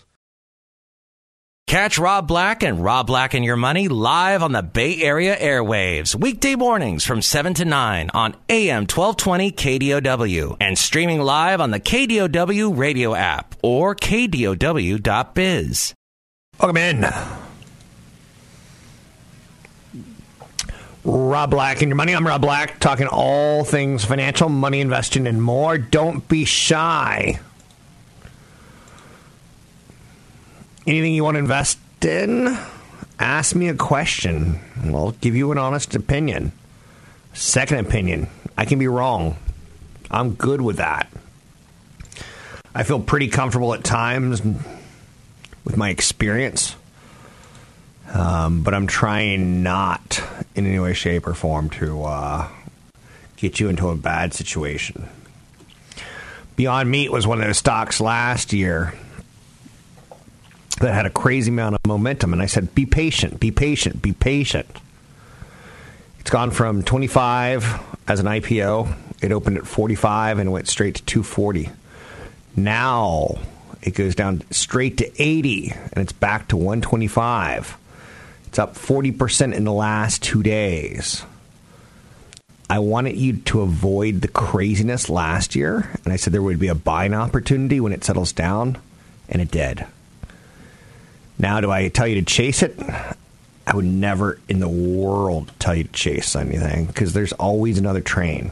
Catch 1.68 2.00
Rob 2.00 2.25
Black 2.25 2.63
and 2.63 2.82
Rob 2.82 3.08
Black 3.08 3.34
and 3.34 3.44
Your 3.44 3.58
Money 3.58 3.89
live 3.89 4.42
on 4.42 4.54
the 4.54 4.63
Bay 4.63 5.01
Area 5.01 5.36
airwaves, 5.36 6.16
weekday 6.16 6.56
mornings 6.56 7.04
from 7.04 7.22
7 7.22 7.54
to 7.56 7.66
9 7.66 8.12
on 8.13 8.34
AM 8.48 8.84
1220 8.84 9.51
KDOW 9.51 10.56
and 10.62 10.77
streaming 10.77 11.20
live 11.20 11.60
on 11.60 11.72
the 11.72 11.82
KDOW 11.82 12.77
radio 12.77 13.13
app 13.13 13.56
or 13.62 13.94
KDOW.biz. 13.94 15.04
Welcome 16.62 16.77
in. 16.77 17.06
Rob 21.08 21.52
Black 21.52 21.82
and 21.82 21.88
your 21.90 21.96
money. 21.96 22.14
I'm 22.14 22.28
Rob 22.28 22.42
Black, 22.42 22.82
talking 22.82 23.08
all 23.08 23.64
things 23.64 24.04
financial, 24.04 24.50
money 24.50 24.82
investing, 24.82 25.26
and 25.26 25.42
more. 25.42 25.78
Don't 25.78 26.28
be 26.28 26.44
shy. 26.44 27.40
Anything 30.86 31.14
you 31.14 31.24
want 31.24 31.36
to 31.36 31.40
invest 31.40 31.80
in? 32.04 32.58
Ask 33.20 33.56
me 33.56 33.70
a 33.70 33.74
question. 33.74 34.60
I'll 34.84 35.12
give 35.12 35.34
you 35.34 35.50
an 35.54 35.58
honest 35.58 35.96
opinion. 35.96 36.52
Second 37.34 37.78
opinion. 37.78 38.28
I 38.58 38.66
can 38.66 38.78
be 38.78 38.90
wrong. 38.90 39.38
I'm 40.12 40.34
good 40.34 40.60
with 40.60 40.76
that. 40.76 41.10
I 42.76 42.84
feel 42.84 43.00
pretty 43.00 43.30
comfortable 43.30 43.74
at 43.74 43.86
times 43.86 44.42
with 44.42 45.78
my 45.78 45.90
experience 45.90 46.76
Um, 48.14 48.64
but 48.64 48.74
I'm 48.74 48.88
trying 48.88 49.64
not 49.64 50.22
in 50.56 50.66
any 50.66 50.80
way, 50.80 50.94
shape, 50.94 51.28
or 51.28 51.34
form 51.34 51.70
to 51.72 52.04
uh, 52.04 52.48
get 53.36 53.60
you 53.60 53.70
into 53.70 53.90
a 53.90 53.96
bad 53.96 54.34
situation. 54.34 55.08
Beyond 56.56 56.90
Meat 56.90 57.12
was 57.12 57.28
one 57.28 57.40
of 57.40 57.46
those 57.46 57.58
stocks 57.58 58.02
last 58.02 58.54
year 58.54 58.94
that 60.80 60.94
had 60.94 61.06
a 61.06 61.10
crazy 61.10 61.52
amount 61.52 61.76
of 61.76 61.86
momentum. 61.86 62.34
And 62.34 62.42
I 62.42 62.46
said, 62.46 62.74
be 62.74 62.86
patient, 62.86 63.40
be 63.40 63.52
patient, 63.52 64.02
be 64.02 64.14
patient. 64.14 64.68
It's 66.20 66.30
gone 66.30 66.52
from 66.52 66.84
25 66.84 67.80
as 68.08 68.20
an 68.20 68.26
IPO. 68.26 68.96
It 69.22 69.32
opened 69.32 69.58
at 69.58 69.68
45 69.68 70.40
and 70.40 70.52
went 70.52 70.68
straight 70.68 70.96
to 70.96 71.06
240. 71.06 71.70
Now 72.56 73.40
it 73.82 73.92
goes 73.92 74.16
down 74.16 74.42
straight 74.52 74.98
to 74.98 75.22
80 75.22 75.74
and 75.94 75.98
it's 75.98 76.12
back 76.12 76.48
to 76.50 76.58
125. 76.58 77.78
It's 78.48 78.60
up 78.60 78.75
40% 78.75 79.54
in 79.54 79.63
the 79.63 79.74
last 79.74 80.24
two 80.24 80.42
days. 80.42 81.24
I 82.70 82.80
wanted 82.80 83.16
you 83.16 83.38
to 83.38 83.62
avoid 83.62 84.22
the 84.22 84.27
craziness 84.27 85.10
last 85.10 85.56
year, 85.56 85.89
and 86.04 86.12
I 86.12 86.18
said 86.18 86.34
there 86.34 86.42
would 86.42 86.60
be 86.60 86.68
a 86.68 86.75
buying 86.75 87.13
opportunity 87.13 87.80
when 87.80 87.94
it 87.94 88.04
settles 88.04 88.34
down, 88.34 88.77
and 89.30 89.42
it 89.42 89.51
did. 89.51 89.86
Now, 91.39 91.62
do 91.62 91.72
I 91.72 91.88
tell 91.89 92.08
you 92.08 92.16
to 92.16 92.24
chase 92.24 92.62
it? 92.63 92.77
I 93.68 93.75
would 93.75 93.86
never 93.86 94.39
in 94.50 94.60
the 94.60 94.70
world 94.70 95.51
tell 95.60 95.75
you 95.75 95.84
to 95.84 95.92
chase 95.92 96.36
anything 96.36 96.86
because 96.86 97.13
there's 97.13 97.34
always 97.34 97.77
another 97.77 98.01
train. 98.01 98.51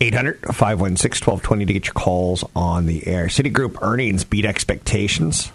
800 0.00 0.40
516 0.54 1.24
1220 1.24 1.66
to 1.66 1.72
get 1.72 1.86
your 1.86 1.94
calls 1.94 2.44
on 2.54 2.86
the 2.86 3.06
air. 3.06 3.26
Citigroup 3.26 3.78
earnings 3.80 4.24
beat 4.24 4.44
expectations. 4.44 5.52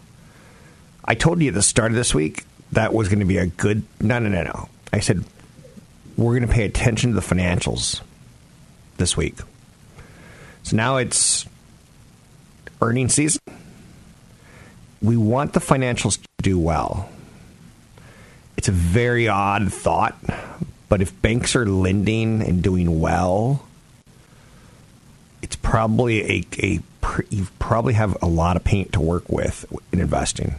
I 1.09 1.15
told 1.15 1.41
you 1.41 1.47
at 1.47 1.55
the 1.55 1.63
start 1.63 1.91
of 1.91 1.95
this 1.95 2.13
week 2.13 2.45
that 2.73 2.93
was 2.93 3.09
going 3.09 3.19
to 3.19 3.25
be 3.25 3.37
a 3.37 3.47
good. 3.47 3.81
No, 3.99 4.19
no, 4.19 4.29
no, 4.29 4.43
no. 4.43 4.69
I 4.93 4.99
said 4.99 5.25
we're 6.15 6.37
going 6.37 6.47
to 6.47 6.53
pay 6.53 6.65
attention 6.65 7.09
to 7.09 7.15
the 7.19 7.25
financials 7.35 8.01
this 8.97 9.17
week. 9.17 9.37
So 10.61 10.77
now 10.77 10.97
it's 10.97 11.47
earnings 12.79 13.15
season. 13.15 13.41
We 15.01 15.17
want 15.17 15.53
the 15.53 15.59
financials 15.59 16.21
to 16.21 16.27
do 16.43 16.59
well. 16.59 17.09
It's 18.55 18.67
a 18.67 18.73
very 18.73 19.27
odd 19.27 19.73
thought, 19.73 20.15
but 20.89 21.01
if 21.01 21.19
banks 21.23 21.55
are 21.55 21.65
lending 21.65 22.43
and 22.43 22.61
doing 22.61 22.99
well, 22.99 23.65
it's 25.41 25.55
probably 25.55 26.21
a, 26.21 26.45
a 26.61 26.79
you 27.29 27.47
probably 27.57 27.93
have 27.93 28.15
a 28.21 28.27
lot 28.27 28.57
of 28.57 28.63
paint 28.63 28.93
to 28.93 28.99
work 28.99 29.27
with 29.27 29.65
in 29.91 30.01
investing. 30.01 30.53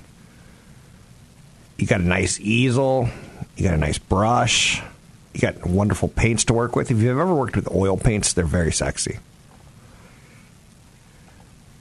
You 1.80 1.86
got 1.86 2.00
a 2.00 2.04
nice 2.04 2.38
easel, 2.40 3.08
you 3.56 3.64
got 3.64 3.72
a 3.72 3.78
nice 3.78 3.96
brush, 3.96 4.82
you 5.32 5.40
got 5.40 5.64
wonderful 5.64 6.08
paints 6.08 6.44
to 6.44 6.52
work 6.52 6.76
with. 6.76 6.90
If 6.90 6.98
you've 6.98 7.18
ever 7.18 7.34
worked 7.34 7.56
with 7.56 7.70
oil 7.70 7.96
paints, 7.96 8.34
they're 8.34 8.44
very 8.44 8.70
sexy. 8.70 9.18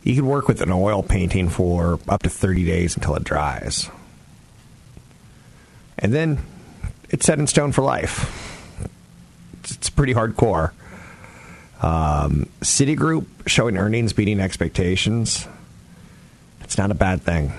You 0.03 0.15
can 0.15 0.25
work 0.25 0.47
with 0.47 0.61
an 0.61 0.71
oil 0.71 1.03
painting 1.03 1.49
for 1.49 1.99
up 2.07 2.23
to 2.23 2.29
30 2.29 2.63
days 2.63 2.95
until 2.95 3.13
it 3.15 3.25
dries. 3.25 3.89
And 5.97 6.13
then 6.13 6.39
it's 7.09 7.25
set 7.25 7.37
in 7.37 7.45
stone 7.45 7.73
for 7.73 7.81
life. 7.81 8.87
It's, 9.65 9.89
pretty 9.89 10.13
hardcore. 10.13 10.71
Um, 11.81 12.47
Citigroup 12.61 13.25
showing 13.47 13.75
earnings 13.75 14.13
beating 14.13 14.39
expectations. 14.39 15.45
It's 16.61 16.77
not 16.77 16.89
a 16.89 16.95
bad 16.95 17.21
thing. 17.21 17.51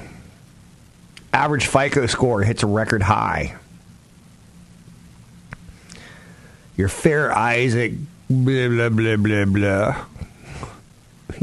Average 1.32 1.66
FICO 1.66 2.06
score 2.06 2.42
hits 2.42 2.62
a 2.62 2.66
record 2.66 3.02
high. 3.02 3.56
Your 6.76 6.88
Fair 6.88 7.30
Isaac, 7.30 7.92
blah, 8.28 8.68
blah, 8.68 8.88
blah, 8.88 9.16
blah, 9.16 9.44
blah. 9.44 10.04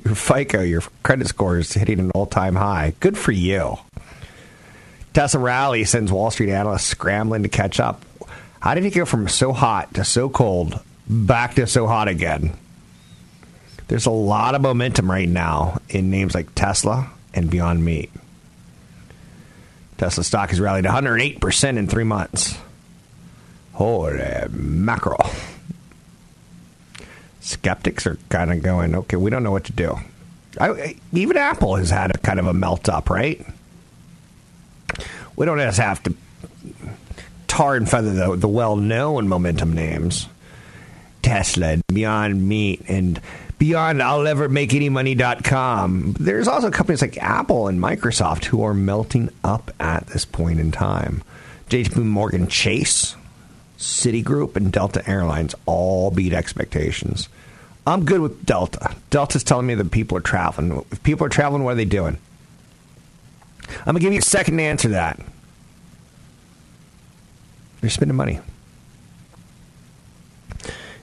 Your 0.04 0.16
FICO, 0.16 0.62
your 0.62 0.82
credit 1.04 1.28
score 1.28 1.58
is 1.58 1.74
hitting 1.74 2.00
an 2.00 2.12
all 2.12 2.26
time 2.26 2.56
high. 2.56 2.94
Good 3.00 3.18
for 3.18 3.32
you. 3.32 3.78
Tesla 5.14 5.40
rally 5.40 5.84
sends 5.84 6.12
Wall 6.12 6.30
Street 6.32 6.52
analysts 6.52 6.86
scrambling 6.86 7.44
to 7.44 7.50
catch 7.50 7.80
up. 7.80 8.04
How 8.60 8.74
did 8.74 8.86
it 8.86 8.92
go 8.92 9.06
from 9.06 9.28
so 9.28 9.54
hot 9.54 9.94
to 9.94 10.04
so 10.04 10.30
cold 10.30 10.80
back 11.10 11.56
to 11.56 11.66
so 11.68 11.88
hot 11.88 12.08
again? 12.08 12.54
There's 13.88 14.06
a 14.06 14.12
lot 14.12 14.54
of 14.54 14.62
momentum 14.62 15.10
right 15.10 15.30
now 15.30 15.80
in 15.90 16.10
names 16.10 16.36
like 16.36 16.54
Tesla 16.56 17.10
and 17.34 17.50
Beyond 17.50 17.84
Meat. 17.86 18.12
Tesla 19.98 20.24
stock 20.24 20.50
has 20.50 20.60
rallied 20.60 20.86
108% 20.86 21.78
in 21.78 21.88
three 21.88 22.04
months. 22.04 22.58
Holy 23.74 24.20
mackerel. 24.50 25.30
Skeptics 27.40 28.06
are 28.06 28.18
kind 28.30 28.52
of 28.52 28.62
going, 28.62 28.96
okay, 28.96 29.18
we 29.18 29.30
don't 29.30 29.44
know 29.44 29.52
what 29.52 29.66
to 29.66 29.74
do. 29.74 29.98
I, 30.60 30.96
even 31.14 31.38
Apple 31.38 31.76
has 31.76 31.90
had 31.90 32.16
a 32.16 32.18
kind 32.18 32.40
of 32.40 32.48
a 32.48 32.54
melt 32.54 32.90
up, 32.90 33.10
right? 33.10 33.46
We 35.36 35.46
don't 35.46 35.60
just 35.60 35.80
have 35.80 36.02
to 36.04 36.16
tar 37.48 37.76
and 37.76 37.90
feather 37.90 38.14
the, 38.14 38.36
the 38.36 38.48
well 38.48 38.76
known 38.76 39.28
momentum 39.28 39.74
names 39.74 40.28
Tesla, 41.22 41.78
Beyond 41.88 42.48
Meat, 42.48 42.84
and 42.88 43.22
beyond 43.58 44.02
I'll 44.02 44.28
ever 44.28 44.50
make 44.50 44.74
any 44.74 44.90
money.com. 44.90 46.14
There's 46.20 46.48
also 46.48 46.72
companies 46.72 47.02
like 47.02 47.18
Apple 47.18 47.68
and 47.68 47.80
Microsoft 47.80 48.46
who 48.46 48.64
are 48.64 48.74
melting 48.74 49.30
up 49.44 49.72
at 49.80 50.08
this 50.08 50.26
point 50.26 50.60
in 50.60 50.72
time. 50.72 51.24
JP 51.70 51.98
Morgan 52.06 52.48
Chase, 52.48 53.16
Citigroup, 53.78 54.56
and 54.56 54.72
Delta 54.72 55.08
Airlines 55.10 55.54
all 55.66 56.12
beat 56.12 56.34
expectations. 56.34 57.30
I'm 57.86 58.06
good 58.06 58.22
with 58.22 58.46
Delta. 58.46 58.96
Delta's 59.10 59.44
telling 59.44 59.66
me 59.66 59.76
that 59.76 59.92
people 59.92 60.18
are 60.18 60.22
traveling. 60.22 60.86
If 60.92 61.02
people 61.04 61.26
are 61.26 61.30
traveling, 61.30 61.64
what 61.64 61.72
are 61.72 61.76
they 61.76 61.86
doing? 61.86 62.18
I'm 63.70 63.86
going 63.86 63.96
to 63.96 64.00
give 64.02 64.14
you 64.14 64.20
a 64.20 64.24
second 64.24 64.58
to 64.58 64.64
answer 64.64 64.90
that. 64.90 65.20
They're 67.82 67.90
spending 67.90 68.18
money. 68.18 68.40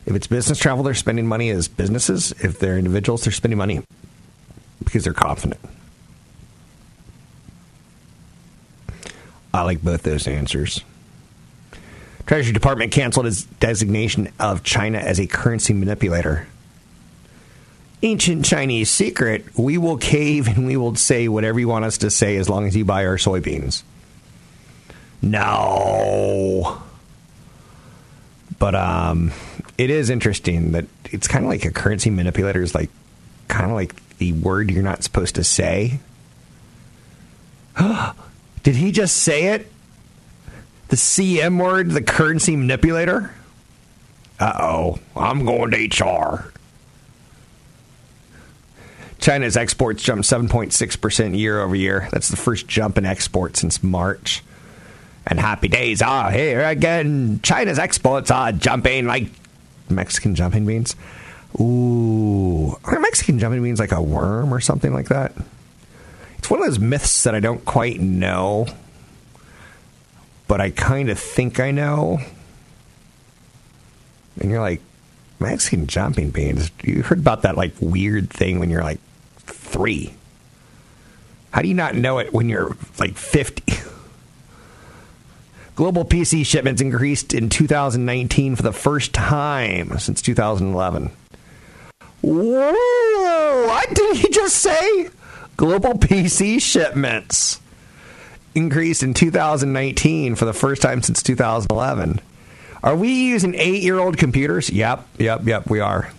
If 0.07 0.15
it's 0.15 0.27
business 0.27 0.59
travel, 0.59 0.85
they're 0.85 0.95
spending 0.95 1.27
money 1.27 1.51
as 1.51 1.69
businesses. 1.69 2.33
If 2.33 2.59
they're 2.59 2.79
individuals, 2.79 3.25
they're 3.25 3.33
spending 3.33 3.59
money 3.59 3.83
because 4.85 5.05
they're 5.05 5.13
confident. 5.15 5.61
I 9.53 9.63
like 9.63 9.83
both 9.83 10.03
those 10.03 10.27
answers. 10.27 10.83
Treasury 12.27 12.53
Department 12.53 12.91
canceled 12.91 13.27
its 13.27 13.45
designation 13.45 14.33
of 14.41 14.63
China 14.63 14.99
as 14.99 15.21
a 15.21 15.27
currency 15.27 15.73
manipulator. 15.73 16.47
Ancient 18.03 18.45
Chinese 18.45 18.91
secret 18.91 19.47
we 19.57 19.79
will 19.79 19.97
cave 19.97 20.49
and 20.49 20.67
we 20.67 20.77
will 20.77 20.95
say 20.95 21.29
whatever 21.29 21.59
you 21.61 21.69
want 21.69 21.85
us 21.85 21.99
to 21.99 22.11
say 22.11 22.37
as 22.37 22.49
long 22.49 22.67
as 22.67 22.77
you 22.77 22.85
buy 22.85 23.07
our 23.07 23.17
soybeans. 23.17 23.83
No. 25.23 26.83
But 28.59 28.75
um, 28.75 29.33
it 29.79 29.91
is 29.91 30.11
interesting 30.11 30.73
that 30.73 30.87
it's 31.11 31.29
kind 31.29 31.45
of 31.45 31.51
like 31.51 31.65
a 31.65 31.71
currency 31.71 32.11
manipulator 32.11 32.63
is 32.63 32.75
like 32.75 32.91
kind 33.49 33.67
of 33.67 33.73
like 33.73 33.95
the 34.19 34.33
word 34.33 34.71
you're 34.71 34.83
not 34.83 35.03
supposed 35.03 35.35
to 35.35 35.45
say. 35.45 35.99
Did 38.63 38.77
he 38.77 38.93
just 38.93 39.17
say 39.17 39.49
it? 39.49 39.71
The 40.89 40.97
CM 40.97 41.63
word, 41.63 41.91
the 41.91 42.03
currency 42.03 42.57
manipulator? 42.57 43.35
Uh 44.39 44.53
oh, 44.59 44.99
I'm 45.17 45.45
going 45.45 45.71
to 45.71 46.05
HR. 46.05 46.53
China's 49.19 49.57
exports 49.57 50.03
jumped 50.03 50.25
7.6% 50.25 51.39
year 51.39 51.61
over 51.61 51.75
year. 51.75 52.09
That's 52.13 52.29
the 52.29 52.37
first 52.37 52.69
jump 52.69 52.99
in 52.99 53.07
exports 53.07 53.61
since 53.61 53.83
March. 53.83 54.43
And 55.27 55.41
happy 55.41 55.69
days 55.69 56.03
are 56.03 56.31
here 56.31 56.63
again. 56.63 57.41
China's 57.43 57.79
exports 57.79 58.31
are 58.31 58.53
jumping 58.53 59.07
like 59.07 59.31
Mexican 59.89 60.35
jumping 60.35 60.67
beans. 60.67 60.97
Ooh, 61.61 62.77
are 62.85 62.99
Mexican 62.99 63.39
jumping 63.39 63.63
beans 63.63 63.79
like 63.79 63.93
a 63.93 64.03
worm 64.03 64.53
or 64.53 64.61
something 64.61 64.93
like 64.93 65.09
that? 65.09 65.33
It's 66.39 66.51
one 66.51 66.61
of 66.61 66.67
those 66.67 66.79
myths 66.79 67.25
that 67.25 67.35
I 67.35 67.41
don't 67.41 67.65
quite 67.65 68.01
know, 68.01 68.67
but 70.47 70.61
I 70.61 70.71
kind 70.71 71.09
of 71.09 71.19
think 71.19 71.61
I 71.61 71.71
know. 71.71 72.21
And 74.41 74.51
you're 74.51 74.61
like, 74.61 74.81
Mexican 75.41 75.87
jumping 75.87 76.31
beans. 76.31 76.71
You 76.83 77.03
heard 77.03 77.19
about 77.19 77.43
that 77.43 77.57
like 77.57 77.73
weird 77.81 78.31
thing 78.31 78.59
when 78.59 78.71
you're 78.71 78.83
like 78.83 79.01
three. 79.39 80.15
How 81.51 81.63
do 81.63 81.69
you 81.69 81.75
not 81.75 81.95
know 81.95 82.19
it 82.19 82.33
when 82.33 82.49
you're 82.49 82.77
like 82.99 83.17
50? 83.17 83.64
Global 85.77 86.05
PC 86.05 86.47
shipments 86.47 86.81
increased 86.81 87.35
in 87.35 87.49
2019 87.49 88.55
for 88.55 88.63
the 88.63 88.73
first 88.73 89.13
time 89.13 89.99
since 89.99 90.23
2011. 90.23 91.11
Whoa! 92.23 93.67
What 93.67 93.93
did 93.93 94.17
he 94.17 94.29
just 94.29 94.57
say? 94.57 95.09
Global 95.57 95.95
PC 95.95 96.63
shipments 96.63 97.61
increased 98.55 99.03
in 99.03 99.15
2019 99.15 100.37
for 100.37 100.45
the 100.45 100.53
first 100.53 100.81
time 100.81 101.03
since 101.03 101.23
2011. 101.25 102.21
Are 102.85 102.95
we 102.97 103.31
using 103.31 103.55
eight 103.57 103.83
year 103.83 103.99
old 103.99 104.17
computers? 104.17 104.71
Yep, 104.71 105.07
yep, 105.19 105.45
yep, 105.45 105.69
we 105.69 105.81
are. 105.81 106.13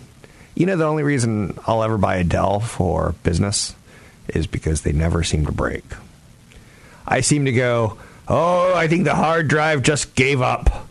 You 0.54 0.66
know, 0.66 0.76
the 0.76 0.84
only 0.84 1.02
reason 1.02 1.58
I'll 1.66 1.82
ever 1.82 1.96
buy 1.96 2.16
a 2.16 2.24
Dell 2.24 2.60
for 2.60 3.14
business 3.22 3.74
is 4.28 4.46
because 4.46 4.82
they 4.82 4.92
never 4.92 5.22
seem 5.22 5.46
to 5.46 5.52
break. 5.52 5.84
I 7.06 7.20
seem 7.20 7.44
to 7.44 7.52
go, 7.52 7.98
oh, 8.28 8.74
I 8.74 8.88
think 8.88 9.04
the 9.04 9.14
hard 9.14 9.48
drive 9.48 9.82
just 9.82 10.14
gave 10.14 10.42
up. 10.42 10.88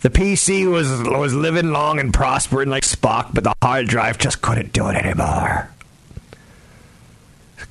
The 0.00 0.10
PC 0.10 0.70
was 0.70 0.88
was 1.02 1.34
living 1.34 1.72
long 1.72 1.98
and 1.98 2.12
prospering 2.12 2.70
like 2.70 2.84
Spock, 2.84 3.34
but 3.34 3.44
the 3.44 3.54
hard 3.62 3.86
drive 3.86 4.16
just 4.16 4.40
couldn't 4.40 4.72
do 4.72 4.88
it 4.88 4.96
anymore. 4.96 5.68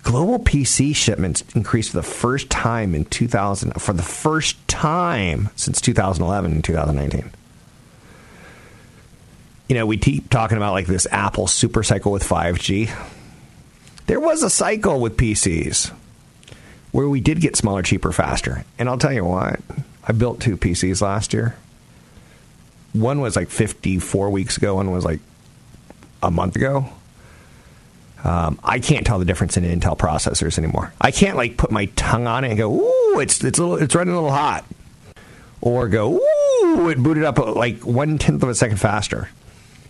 Global 0.03 0.39
PC 0.39 0.95
shipments 0.95 1.43
increased 1.55 1.91
for 1.91 1.97
the 1.97 2.03
first 2.03 2.49
time 2.49 2.93
in 2.93 3.05
2000 3.05 3.73
for 3.81 3.93
the 3.93 4.03
first 4.03 4.67
time 4.67 5.49
since 5.55 5.81
2011 5.81 6.51
and 6.51 6.63
2019. 6.63 7.31
You 9.67 9.75
know, 9.75 9.85
we 9.85 9.97
keep 9.97 10.29
talking 10.29 10.57
about 10.57 10.73
like 10.73 10.87
this 10.87 11.07
Apple 11.11 11.47
super 11.47 11.83
cycle 11.83 12.11
with 12.11 12.23
5G. 12.23 12.91
There 14.05 14.19
was 14.19 14.41
a 14.41 14.49
cycle 14.49 14.99
with 14.99 15.17
PCs 15.17 15.91
where 16.91 17.07
we 17.07 17.19
did 17.19 17.41
get 17.41 17.55
smaller, 17.55 17.81
cheaper, 17.83 18.11
faster. 18.11 18.63
And 18.77 18.89
I'll 18.89 18.97
tell 18.97 19.13
you 19.13 19.25
what, 19.25 19.59
I 20.07 20.11
built 20.11 20.39
two 20.39 20.57
PCs 20.57 21.01
last 21.01 21.33
year. 21.33 21.55
One 22.93 23.21
was 23.21 23.35
like 23.35 23.49
54 23.49 24.29
weeks 24.29 24.57
ago, 24.57 24.75
one 24.75 24.91
was 24.91 25.05
like 25.05 25.19
a 26.23 26.31
month 26.31 26.55
ago. 26.55 26.85
Um, 28.23 28.59
I 28.63 28.79
can't 28.79 29.05
tell 29.05 29.19
the 29.19 29.25
difference 29.25 29.55
in 29.55 29.63
Intel 29.63 29.97
processors 29.97 30.57
anymore. 30.57 30.91
I 30.99 31.11
can't 31.11 31.37
like 31.37 31.55
put 31.55 31.71
my 31.71 31.85
tongue 31.95 32.27
on 32.27 32.43
it 32.43 32.49
and 32.49 32.57
go, 32.57 32.73
"Ooh, 32.73 33.19
it's 33.19 33.41
it's 33.43 33.59
a 33.59 33.63
little, 33.63 33.81
it's 33.81 33.95
running 33.95 34.13
a 34.13 34.17
little 34.17 34.31
hot," 34.35 34.65
or 35.61 35.87
go, 35.87 36.15
"Ooh, 36.17 36.89
it 36.89 36.97
booted 37.01 37.23
up 37.23 37.37
like 37.37 37.85
one 37.85 38.17
tenth 38.17 38.43
of 38.43 38.49
a 38.49 38.55
second 38.55 38.77
faster." 38.77 39.29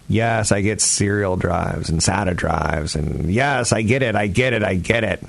Yes, 0.07 0.51
I 0.51 0.61
get 0.61 0.79
serial 0.81 1.37
drives 1.37 1.89
and 1.89 2.01
SATA 2.01 2.35
drives, 2.35 2.95
and 2.95 3.31
yes, 3.31 3.71
I 3.71 3.81
get 3.81 4.03
it, 4.03 4.15
I 4.15 4.27
get 4.27 4.53
it, 4.53 4.63
I 4.63 4.75
get 4.75 5.03
it. 5.03 5.23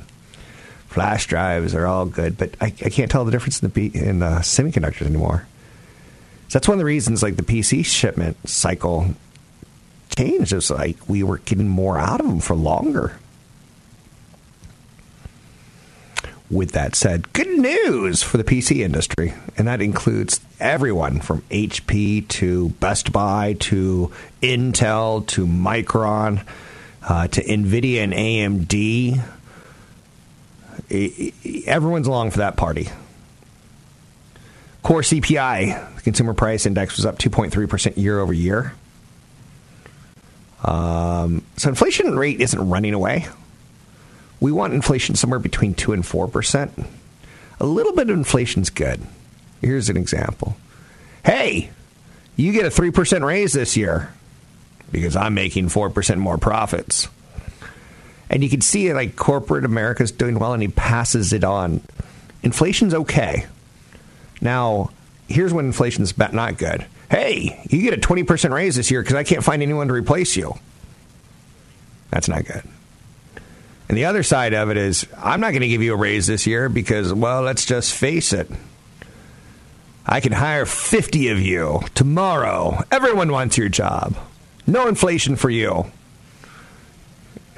Flash 0.90 1.26
drives 1.26 1.72
are 1.72 1.86
all 1.86 2.04
good, 2.04 2.36
but 2.36 2.50
I, 2.60 2.66
I 2.66 2.90
can't 2.90 3.08
tell 3.08 3.24
the 3.24 3.30
difference 3.30 3.62
in 3.62 3.70
the 3.70 3.90
in 3.94 4.18
the 4.18 4.40
semiconductors 4.40 5.06
anymore. 5.06 5.46
So 6.48 6.58
that's 6.58 6.66
one 6.66 6.74
of 6.74 6.78
the 6.80 6.84
reasons, 6.84 7.22
like 7.22 7.36
the 7.36 7.44
PC 7.44 7.84
shipment 7.86 8.36
cycle 8.48 9.14
changed. 10.16 10.52
It's 10.52 10.68
like 10.68 11.08
we 11.08 11.22
were 11.22 11.38
getting 11.38 11.68
more 11.68 11.96
out 11.96 12.18
of 12.18 12.26
them 12.26 12.40
for 12.40 12.56
longer. 12.56 13.16
With 16.50 16.72
that 16.72 16.96
said, 16.96 17.32
good 17.34 17.46
news 17.46 18.24
for 18.24 18.36
the 18.36 18.42
PC 18.42 18.78
industry, 18.78 19.32
and 19.56 19.68
that 19.68 19.80
includes 19.80 20.40
everyone 20.58 21.20
from 21.20 21.42
HP 21.42 22.26
to 22.26 22.70
Best 22.80 23.12
Buy 23.12 23.54
to 23.60 24.10
Intel 24.42 25.24
to 25.28 25.46
Micron 25.46 26.44
uh, 27.08 27.28
to 27.28 27.44
NVIDIA 27.44 28.02
and 28.02 28.12
AMD. 28.12 29.22
Everyone's 31.66 32.06
along 32.06 32.30
for 32.30 32.38
that 32.38 32.56
party. 32.56 32.88
Core 34.82 35.02
CPI, 35.02 35.96
the 35.96 36.02
consumer 36.02 36.34
price 36.34 36.66
index, 36.66 36.96
was 36.96 37.04
up 37.04 37.18
2.3% 37.18 37.96
year 37.96 38.18
over 38.18 38.32
year. 38.32 38.72
Um, 40.64 41.42
so 41.56 41.68
inflation 41.68 42.16
rate 42.16 42.40
isn't 42.40 42.68
running 42.68 42.94
away. 42.94 43.26
We 44.40 44.52
want 44.52 44.72
inflation 44.72 45.14
somewhere 45.14 45.38
between 45.38 45.74
2 45.74 45.92
and 45.92 46.02
4%. 46.02 46.86
A 47.60 47.66
little 47.66 47.92
bit 47.92 48.08
of 48.08 48.16
inflation's 48.16 48.70
good. 48.70 49.00
Here's 49.60 49.90
an 49.90 49.98
example. 49.98 50.56
Hey, 51.24 51.70
you 52.36 52.52
get 52.52 52.64
a 52.64 52.70
3% 52.70 53.22
raise 53.24 53.52
this 53.52 53.76
year 53.76 54.12
because 54.90 55.14
I'm 55.14 55.34
making 55.34 55.68
4% 55.68 56.16
more 56.16 56.38
profits. 56.38 57.08
And 58.30 58.44
you 58.44 58.48
can 58.48 58.60
see 58.60 58.92
like 58.94 59.16
corporate 59.16 59.64
America 59.64 60.04
is 60.04 60.12
doing 60.12 60.38
well 60.38 60.52
and 60.52 60.62
he 60.62 60.68
passes 60.68 61.32
it 61.32 61.44
on. 61.44 61.82
Inflation's 62.42 62.94
okay. 62.94 63.46
Now, 64.40 64.90
here's 65.28 65.52
when 65.52 65.66
inflation's 65.66 66.16
not 66.16 66.56
good. 66.56 66.86
Hey, 67.10 67.60
you 67.68 67.82
get 67.82 67.92
a 67.92 68.00
20% 68.00 68.54
raise 68.54 68.76
this 68.76 68.90
year 68.90 69.02
because 69.02 69.16
I 69.16 69.24
can't 69.24 69.42
find 69.42 69.62
anyone 69.62 69.88
to 69.88 69.92
replace 69.92 70.36
you. 70.36 70.54
That's 72.10 72.28
not 72.28 72.44
good. 72.44 72.62
And 73.88 73.98
the 73.98 74.04
other 74.04 74.22
side 74.22 74.54
of 74.54 74.70
it 74.70 74.76
is, 74.76 75.06
I'm 75.18 75.40
not 75.40 75.50
going 75.50 75.62
to 75.62 75.68
give 75.68 75.82
you 75.82 75.94
a 75.94 75.96
raise 75.96 76.28
this 76.28 76.46
year 76.46 76.68
because, 76.68 77.12
well, 77.12 77.42
let's 77.42 77.66
just 77.66 77.92
face 77.92 78.32
it. 78.32 78.48
I 80.06 80.20
can 80.20 80.32
hire 80.32 80.64
50 80.64 81.28
of 81.28 81.40
you 81.40 81.80
tomorrow. 81.96 82.84
Everyone 82.92 83.32
wants 83.32 83.58
your 83.58 83.68
job. 83.68 84.16
No 84.66 84.86
inflation 84.86 85.34
for 85.34 85.50
you. 85.50 85.90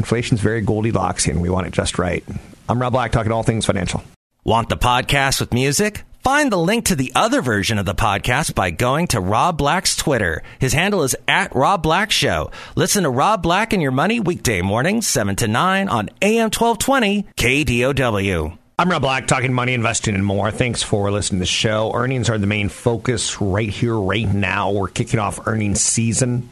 Inflation's 0.02 0.40
very 0.40 0.62
Goldilocks, 0.62 1.28
and 1.28 1.40
we 1.40 1.48
want 1.48 1.68
it 1.68 1.72
just 1.72 1.96
right. 1.96 2.24
I'm 2.68 2.82
Rob 2.82 2.92
Black, 2.92 3.12
talking 3.12 3.30
all 3.30 3.44
things 3.44 3.66
financial. 3.66 4.02
Want 4.42 4.68
the 4.68 4.76
podcast 4.76 5.38
with 5.38 5.54
music? 5.54 6.02
Find 6.24 6.50
the 6.50 6.58
link 6.58 6.86
to 6.86 6.96
the 6.96 7.12
other 7.14 7.40
version 7.40 7.78
of 7.78 7.86
the 7.86 7.94
podcast 7.94 8.56
by 8.56 8.70
going 8.70 9.06
to 9.08 9.20
Rob 9.20 9.56
Black's 9.58 9.94
Twitter. 9.94 10.42
His 10.58 10.72
handle 10.72 11.04
is 11.04 11.14
at 11.28 11.54
Rob 11.54 11.84
Black 11.84 12.10
Show. 12.10 12.50
Listen 12.74 13.04
to 13.04 13.10
Rob 13.10 13.44
Black 13.44 13.72
and 13.72 13.80
Your 13.80 13.92
Money 13.92 14.18
weekday 14.18 14.60
mornings, 14.60 15.06
7 15.06 15.36
to 15.36 15.46
9 15.46 15.88
on 15.88 16.10
AM 16.20 16.50
1220 16.50 17.24
KDOW. 17.36 18.58
I'm 18.80 18.90
Rob 18.90 19.02
Black, 19.02 19.28
talking 19.28 19.52
money, 19.52 19.72
investing, 19.72 20.16
and 20.16 20.26
more. 20.26 20.50
Thanks 20.50 20.82
for 20.82 21.12
listening 21.12 21.38
to 21.38 21.42
the 21.42 21.46
show. 21.46 21.92
Earnings 21.94 22.28
are 22.28 22.38
the 22.38 22.48
main 22.48 22.70
focus 22.70 23.40
right 23.40 23.68
here, 23.68 23.96
right 23.96 24.26
now. 24.26 24.72
We're 24.72 24.88
kicking 24.88 25.20
off 25.20 25.46
earnings 25.46 25.80
season. 25.80 26.50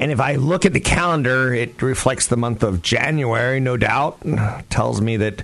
And 0.00 0.12
if 0.12 0.20
I 0.20 0.36
look 0.36 0.64
at 0.64 0.72
the 0.72 0.80
calendar, 0.80 1.52
it 1.52 1.82
reflects 1.82 2.28
the 2.28 2.36
month 2.36 2.62
of 2.62 2.82
January, 2.82 3.58
no 3.60 3.76
doubt. 3.76 4.20
Tells 4.70 5.00
me 5.00 5.16
that 5.16 5.42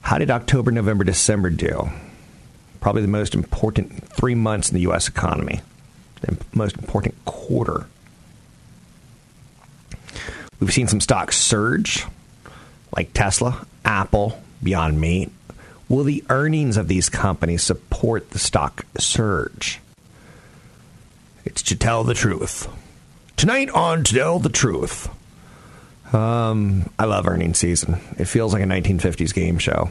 how 0.00 0.18
did 0.18 0.30
October, 0.30 0.70
November, 0.70 1.04
December 1.04 1.50
do? 1.50 1.90
probably 2.80 3.02
the 3.02 3.08
most 3.08 3.34
important 3.34 4.08
three 4.08 4.34
months 4.34 4.70
in 4.70 4.74
the 4.74 4.80
U.S. 4.82 5.06
economy, 5.08 5.60
the 6.22 6.36
most 6.52 6.76
important 6.76 7.14
quarter. 7.24 7.86
We've 10.58 10.72
seen 10.72 10.88
some 10.88 11.00
stocks 11.00 11.38
surge, 11.38 12.06
like 12.96 13.12
Tesla, 13.12 13.66
Apple, 13.84 14.42
Beyond 14.62 15.00
Meat. 15.00 15.30
Will 15.88 16.04
the 16.04 16.24
earnings 16.28 16.76
of 16.76 16.88
these 16.88 17.08
companies 17.08 17.62
support 17.62 18.30
the 18.30 18.38
stock 18.38 18.84
surge? 18.98 19.80
It's 21.44 21.62
to 21.62 21.76
tell 21.76 22.04
the 22.04 22.14
truth. 22.14 22.68
Tonight 23.40 23.70
on 23.70 24.04
Tell 24.04 24.38
the 24.38 24.50
Truth. 24.50 25.08
Um, 26.14 26.90
I 26.98 27.06
love 27.06 27.26
earnings 27.26 27.56
season. 27.56 27.98
It 28.18 28.26
feels 28.26 28.52
like 28.52 28.62
a 28.62 28.66
1950s 28.66 29.32
game 29.32 29.56
show. 29.56 29.88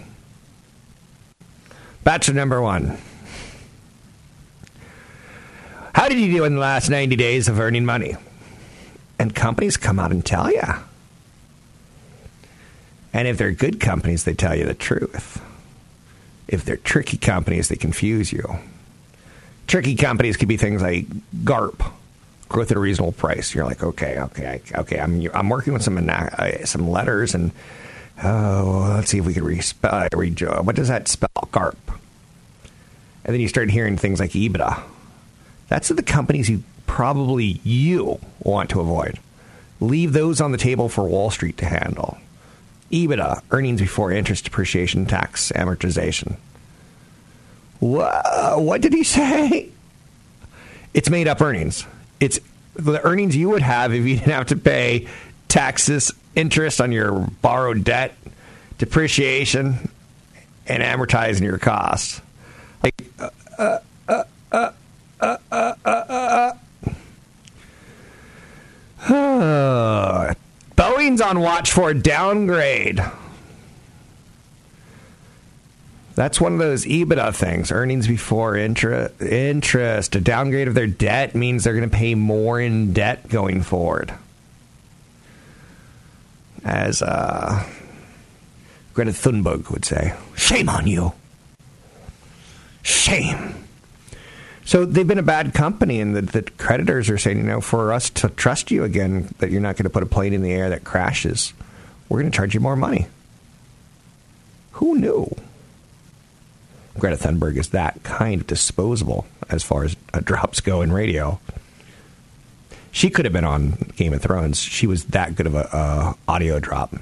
Bachelor 2.03 2.35
number 2.35 2.61
one. 2.61 2.99
How 5.95 6.07
did 6.07 6.19
you 6.19 6.31
do 6.31 6.43
in 6.43 6.53
the 6.53 6.61
last 6.61 6.91
90 6.91 7.15
days 7.15 7.47
of 7.47 7.59
earning 7.59 7.85
money? 7.85 8.17
And 9.17 9.33
companies 9.33 9.77
come 9.77 9.97
out 9.97 10.11
and 10.11 10.23
tell 10.23 10.51
you. 10.51 10.61
And 13.13 13.27
if 13.27 13.39
they're 13.39 13.49
good 13.49 13.79
companies, 13.79 14.25
they 14.25 14.35
tell 14.35 14.55
you 14.55 14.65
the 14.65 14.75
truth. 14.75 15.41
If 16.47 16.65
they're 16.65 16.77
tricky 16.77 17.17
companies, 17.17 17.69
they 17.69 17.77
confuse 17.77 18.31
you. 18.31 18.59
Tricky 19.65 19.95
companies 19.95 20.37
could 20.37 20.47
be 20.47 20.57
things 20.57 20.83
like 20.83 21.07
GARP, 21.43 21.93
growth 22.49 22.71
at 22.71 22.77
a 22.77 22.79
reasonable 22.79 23.13
price. 23.13 23.53
You're 23.53 23.65
like, 23.65 23.83
okay, 23.83 24.19
okay, 24.19 24.61
okay. 24.75 24.99
I'm 24.99 25.25
I'm 25.33 25.49
working 25.49 25.73
with 25.73 25.83
some 25.83 25.97
uh, 26.09 26.65
some 26.65 26.89
letters, 26.89 27.33
and 27.33 27.51
oh, 28.23 28.93
let's 28.95 29.09
see 29.11 29.19
if 29.19 29.25
we 29.25 29.33
can 29.33 29.43
re- 29.43 29.61
uh, 29.83 30.09
read. 30.13 30.41
What 30.41 30.75
does 30.75 30.89
that 30.89 31.07
spell? 31.07 31.29
GARP. 31.51 31.77
And 33.23 33.33
then 33.33 33.41
you 33.41 33.47
start 33.47 33.69
hearing 33.69 33.97
things 33.97 34.19
like 34.19 34.31
EBITDA. 34.31 34.81
That's 35.67 35.89
the 35.89 36.03
companies 36.03 36.49
you 36.49 36.63
probably 36.87 37.61
you 37.63 38.19
want 38.39 38.71
to 38.71 38.81
avoid. 38.81 39.19
Leave 39.79 40.13
those 40.13 40.41
on 40.41 40.51
the 40.51 40.57
table 40.57 40.89
for 40.89 41.07
Wall 41.07 41.29
Street 41.29 41.57
to 41.57 41.65
handle. 41.65 42.17
EBITDA, 42.91 43.43
earnings 43.51 43.79
before 43.79 44.11
interest, 44.11 44.45
depreciation, 44.45 45.05
tax, 45.05 45.51
amortization. 45.51 46.37
What, 47.79 48.61
what 48.61 48.81
did 48.81 48.93
he 48.93 49.03
say? 49.05 49.69
It's 50.93 51.09
made 51.09 51.27
up 51.27 51.39
earnings. 51.39 51.85
It's 52.19 52.39
the 52.75 53.01
earnings 53.03 53.35
you 53.35 53.49
would 53.49 53.61
have 53.61 53.93
if 53.93 54.05
you 54.05 54.15
didn't 54.15 54.31
have 54.31 54.47
to 54.47 54.55
pay 54.55 55.07
taxes, 55.47 56.11
interest 56.35 56.79
on 56.79 56.91
your 56.91 57.27
borrowed 57.41 57.83
debt, 57.83 58.15
depreciation, 58.77 59.89
and 60.67 60.83
amortizing 60.83 61.41
your 61.41 61.57
costs. 61.57 62.21
Like, 62.83 63.03
uh, 63.19 63.29
uh, 63.57 63.79
uh, 64.51 64.71
Boeing's 70.75 71.21
on 71.21 71.39
watch 71.39 71.71
for 71.71 71.93
downgrade. 71.93 73.01
That's 76.19 76.41
one 76.41 76.51
of 76.51 76.59
those 76.59 76.83
EBITDA 76.83 77.33
things, 77.33 77.71
earnings 77.71 78.05
before 78.05 78.57
intra- 78.57 79.09
interest. 79.21 80.17
A 80.17 80.19
downgrade 80.19 80.67
of 80.67 80.73
their 80.73 80.85
debt 80.85 81.33
means 81.33 81.63
they're 81.63 81.77
going 81.77 81.89
to 81.89 81.95
pay 81.95 82.13
more 82.13 82.59
in 82.59 82.91
debt 82.91 83.29
going 83.29 83.61
forward. 83.61 84.13
As 86.65 87.01
uh, 87.01 87.65
Greta 88.93 89.11
Thunberg 89.11 89.71
would 89.71 89.85
say, 89.85 90.13
shame 90.35 90.67
on 90.67 90.87
you. 90.87 91.13
Shame. 92.81 93.55
So 94.65 94.83
they've 94.83 95.07
been 95.07 95.19
a 95.19 95.23
bad 95.23 95.53
company, 95.53 96.01
and 96.01 96.17
the, 96.17 96.21
the 96.23 96.41
creditors 96.41 97.09
are 97.09 97.17
saying, 97.17 97.37
you 97.37 97.43
know, 97.43 97.61
for 97.61 97.93
us 97.93 98.09
to 98.09 98.27
trust 98.27 98.71
you 98.71 98.83
again, 98.83 99.33
that 99.37 99.51
you're 99.51 99.61
not 99.61 99.77
going 99.77 99.85
to 99.85 99.89
put 99.89 100.03
a 100.03 100.05
plane 100.05 100.33
in 100.33 100.41
the 100.41 100.51
air 100.51 100.69
that 100.71 100.83
crashes, 100.83 101.53
we're 102.09 102.19
going 102.19 102.29
to 102.29 102.35
charge 102.35 102.53
you 102.53 102.59
more 102.59 102.75
money. 102.75 103.07
Who 104.73 104.97
knew? 104.97 105.33
Greta 106.97 107.15
Thunberg 107.15 107.57
is 107.57 107.69
that 107.69 108.01
kind 108.03 108.41
of 108.41 108.47
disposable 108.47 109.25
as 109.49 109.63
far 109.63 109.83
as 109.83 109.95
uh, 110.13 110.19
drops 110.19 110.59
go 110.61 110.81
in 110.81 110.91
radio. 110.91 111.39
She 112.91 113.09
could 113.09 113.25
have 113.25 113.33
been 113.33 113.45
on 113.45 113.71
Game 113.95 114.13
of 114.13 114.21
Thrones. 114.21 114.59
She 114.59 114.87
was 114.87 115.05
that 115.05 115.35
good 115.35 115.45
of 115.45 115.55
a 115.55 116.15
audio 116.27 116.59
drop. 116.59 116.95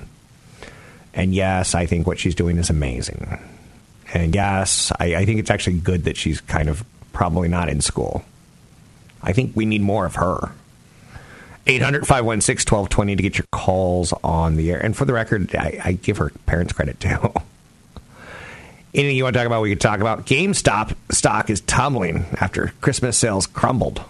And 1.14 1.34
yes, 1.34 1.74
I 1.74 1.86
think 1.86 2.06
what 2.06 2.20
she's 2.20 2.36
doing 2.36 2.58
is 2.58 2.70
amazing. 2.70 3.40
And 4.14 4.36
yes, 4.36 4.92
I, 5.00 5.16
I 5.16 5.26
think 5.26 5.40
it's 5.40 5.50
actually 5.50 5.80
good 5.80 6.04
that 6.04 6.18
she's 6.18 6.42
kind 6.42 6.70
of 6.70 6.84
probably 7.14 7.48
not 7.48 7.70
in 7.70 7.82
school. 7.82 8.24
I 9.24 9.34
think 9.34 9.56
we 9.56 9.66
need 9.66 9.82
more 9.82 10.06
of 10.06 10.16
her. 10.16 10.52
800 11.66 12.08
516 12.08 12.72
1220 12.72 13.16
to 13.16 13.24
get 13.24 13.38
your 13.38 13.48
calls 13.52 14.14
on 14.24 14.56
the 14.56 14.72
air. 14.72 14.80
And 14.80 14.96
for 14.96 15.06
the 15.06 15.14
record, 15.14 15.54
I, 15.56 15.82
I 15.84 15.92
give 15.94 16.18
her 16.18 16.32
parents 16.46 16.74
credit 16.74 17.00
too. 17.00 17.34
Anything 18.94 19.18
you 19.18 19.24
want 19.24 19.34
to 19.34 19.40
talk 19.40 19.48
about, 19.48 19.62
we 19.62 19.70
could 19.70 19.82
talk 19.82 20.00
about. 20.00 20.26
GameStop 20.26 20.96
stock 21.12 21.50
is 21.50 21.62
tumbling 21.62 22.26
after 22.40 22.74
Christmas 22.82 23.18
sales 23.18 23.46
crumbled. 23.46 24.02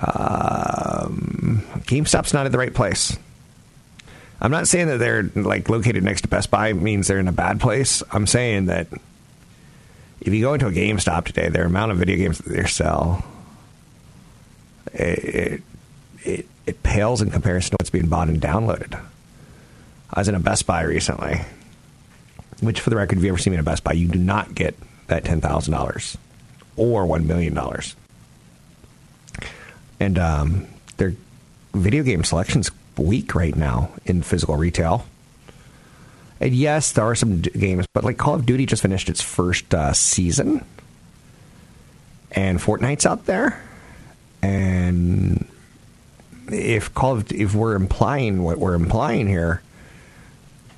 Um, 0.00 1.62
GameStop's 1.80 2.32
not 2.32 2.46
at 2.46 2.52
the 2.52 2.58
right 2.58 2.72
place. 2.72 3.18
I'm 4.40 4.52
not 4.52 4.68
saying 4.68 4.86
that 4.86 4.98
they're 4.98 5.24
like 5.34 5.68
located 5.68 6.04
next 6.04 6.22
to 6.22 6.28
Best 6.28 6.50
Buy 6.50 6.72
means 6.72 7.08
they're 7.08 7.18
in 7.18 7.28
a 7.28 7.32
bad 7.32 7.60
place. 7.60 8.02
I'm 8.12 8.26
saying 8.26 8.66
that 8.66 8.86
if 10.20 10.32
you 10.32 10.40
go 10.40 10.54
into 10.54 10.68
a 10.68 10.72
GameStop 10.72 11.24
today, 11.24 11.48
their 11.48 11.64
amount 11.64 11.92
of 11.92 11.98
video 11.98 12.16
games 12.16 12.38
that 12.38 12.52
they 12.52 12.64
sell, 12.66 13.24
it, 14.92 15.62
it, 16.22 16.46
it 16.66 16.82
pales 16.82 17.20
in 17.20 17.30
comparison 17.30 17.70
to 17.70 17.76
what's 17.80 17.90
being 17.90 18.08
bought 18.08 18.28
and 18.28 18.40
downloaded. 18.40 19.00
I 20.12 20.20
was 20.20 20.28
in 20.28 20.34
a 20.34 20.40
Best 20.40 20.66
Buy 20.66 20.82
recently, 20.82 21.40
which, 22.60 22.80
for 22.80 22.90
the 22.90 22.96
record, 22.96 23.18
if 23.18 23.24
you 23.24 23.30
ever 23.30 23.38
see 23.38 23.50
me 23.50 23.54
in 23.54 23.60
a 23.60 23.64
Best 23.64 23.84
Buy, 23.84 23.92
you 23.92 24.08
do 24.08 24.18
not 24.18 24.54
get 24.54 24.74
that 25.06 25.24
ten 25.24 25.40
thousand 25.40 25.72
dollars 25.72 26.16
or 26.76 27.06
one 27.06 27.26
million 27.26 27.54
dollars. 27.54 27.96
And 30.00 30.18
um, 30.18 30.66
their 30.96 31.14
video 31.74 32.02
game 32.02 32.24
selection's 32.24 32.70
weak 32.96 33.34
right 33.34 33.54
now 33.54 33.90
in 34.04 34.22
physical 34.22 34.56
retail. 34.56 35.06
And 36.40 36.54
yes, 36.54 36.92
there 36.92 37.04
are 37.04 37.14
some 37.16 37.40
d- 37.40 37.50
games, 37.50 37.86
but 37.92 38.04
like 38.04 38.16
Call 38.16 38.34
of 38.34 38.46
Duty 38.46 38.66
just 38.66 38.82
finished 38.82 39.08
its 39.08 39.20
first 39.20 39.74
uh, 39.74 39.92
season, 39.92 40.64
and 42.30 42.60
Fortnite's 42.60 43.06
out 43.06 43.26
there. 43.26 43.60
And 44.40 45.48
if 46.50 46.94
Call 46.94 47.14
of 47.14 47.32
if 47.32 47.54
we're 47.54 47.74
implying 47.74 48.44
what 48.44 48.58
we're 48.58 48.74
implying 48.74 49.26
here, 49.26 49.62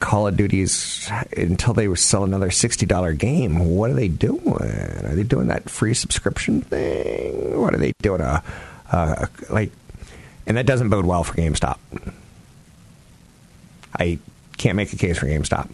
Call 0.01 0.27
of 0.27 0.37
Duty's 0.37 1.09
until 1.37 1.75
they 1.75 1.95
sell 1.95 2.25
another 2.25 2.51
sixty 2.51 2.87
dollar 2.87 3.13
game. 3.13 3.59
What 3.77 3.91
are 3.91 3.95
they 3.95 4.09
doing? 4.09 4.43
Are 4.49 5.15
they 5.15 5.23
doing 5.23 5.49
that 5.49 5.69
free 5.69 5.95
subscription 5.95 6.63
thing? 6.63 7.61
What 7.61 7.75
are 7.75 7.79
they 7.79 7.93
doing? 8.03 8.23
A, 8.23 8.43
a 8.91 9.29
like, 9.51 9.71
and 10.47 10.57
that 10.57 10.67
doesn't 10.67 10.89
bode 10.89 11.05
well 11.05 11.23
for 11.23 11.35
GameStop. 11.35 11.79
I 13.99 14.19
can't 14.57 14.77
make 14.77 14.93
a 14.93 14.97
case 14.97 15.19
for 15.19 15.27
GameStop. 15.27 15.69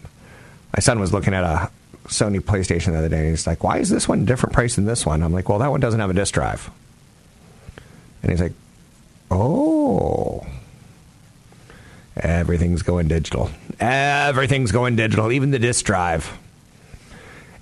My 0.75 0.79
son 0.79 0.99
was 0.99 1.13
looking 1.13 1.33
at 1.33 1.43
a 1.43 1.71
Sony 2.07 2.39
PlayStation 2.41 2.91
the 2.91 2.99
other 2.99 3.09
day, 3.09 3.19
and 3.19 3.29
he's 3.29 3.47
like, 3.47 3.63
"Why 3.63 3.77
is 3.77 3.89
this 3.89 4.07
one 4.07 4.25
different 4.25 4.53
price 4.53 4.75
than 4.75 4.85
this 4.85 5.05
one?" 5.05 5.23
I'm 5.23 5.33
like, 5.33 5.47
"Well, 5.49 5.59
that 5.59 5.71
one 5.71 5.79
doesn't 5.79 5.99
have 5.99 6.09
a 6.09 6.13
disk 6.13 6.33
drive." 6.33 6.69
And 8.21 8.31
he's 8.31 8.41
like, 8.41 8.53
"Oh." 9.31 10.45
Everything's 12.19 12.81
going 12.81 13.07
digital. 13.07 13.49
Everything's 13.79 14.71
going 14.71 14.95
digital, 14.95 15.31
even 15.31 15.51
the 15.51 15.59
disk 15.59 15.85
drive. 15.85 16.37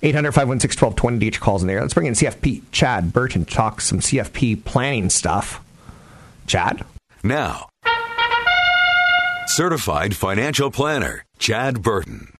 800 0.02 0.32
516 0.32 0.86
1220 0.86 1.26
each 1.26 1.40
calls 1.40 1.62
in 1.62 1.68
there. 1.68 1.80
Let's 1.80 1.94
bring 1.94 2.06
in 2.06 2.14
CFP 2.14 2.62
Chad 2.70 3.12
Burton, 3.12 3.44
to 3.44 3.54
talk 3.54 3.80
some 3.80 4.00
CFP 4.00 4.64
planning 4.64 5.10
stuff. 5.10 5.62
Chad? 6.46 6.84
Now, 7.22 7.68
certified 9.46 10.14
financial 10.14 10.70
planner, 10.70 11.24
Chad 11.38 11.82
Burton. 11.82 12.32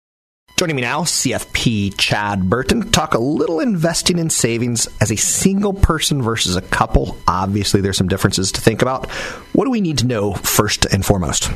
Joining 0.57 0.77
me 0.77 0.83
now, 0.83 1.03
CFP 1.03 1.99
Chad 1.99 2.49
Burton, 2.49 2.91
talk 2.91 3.13
a 3.13 3.19
little 3.19 3.61
investing 3.61 4.19
in 4.19 4.31
savings 4.31 4.89
as 5.03 5.11
a 5.11 5.17
single 5.17 5.75
person 5.75 6.23
versus 6.23 6.57
a 6.57 6.63
couple. 6.63 7.19
Obviously, 7.29 7.81
there's 7.83 7.99
some 7.99 8.09
differences 8.09 8.53
to 8.53 8.61
think 8.61 8.81
about. 8.81 9.11
What 9.53 9.65
do 9.65 9.71
we 9.71 9.83
need 9.83 9.99
to 9.99 10.07
know 10.07 10.33
first 10.33 10.87
and 10.87 11.05
foremost? 11.05 11.51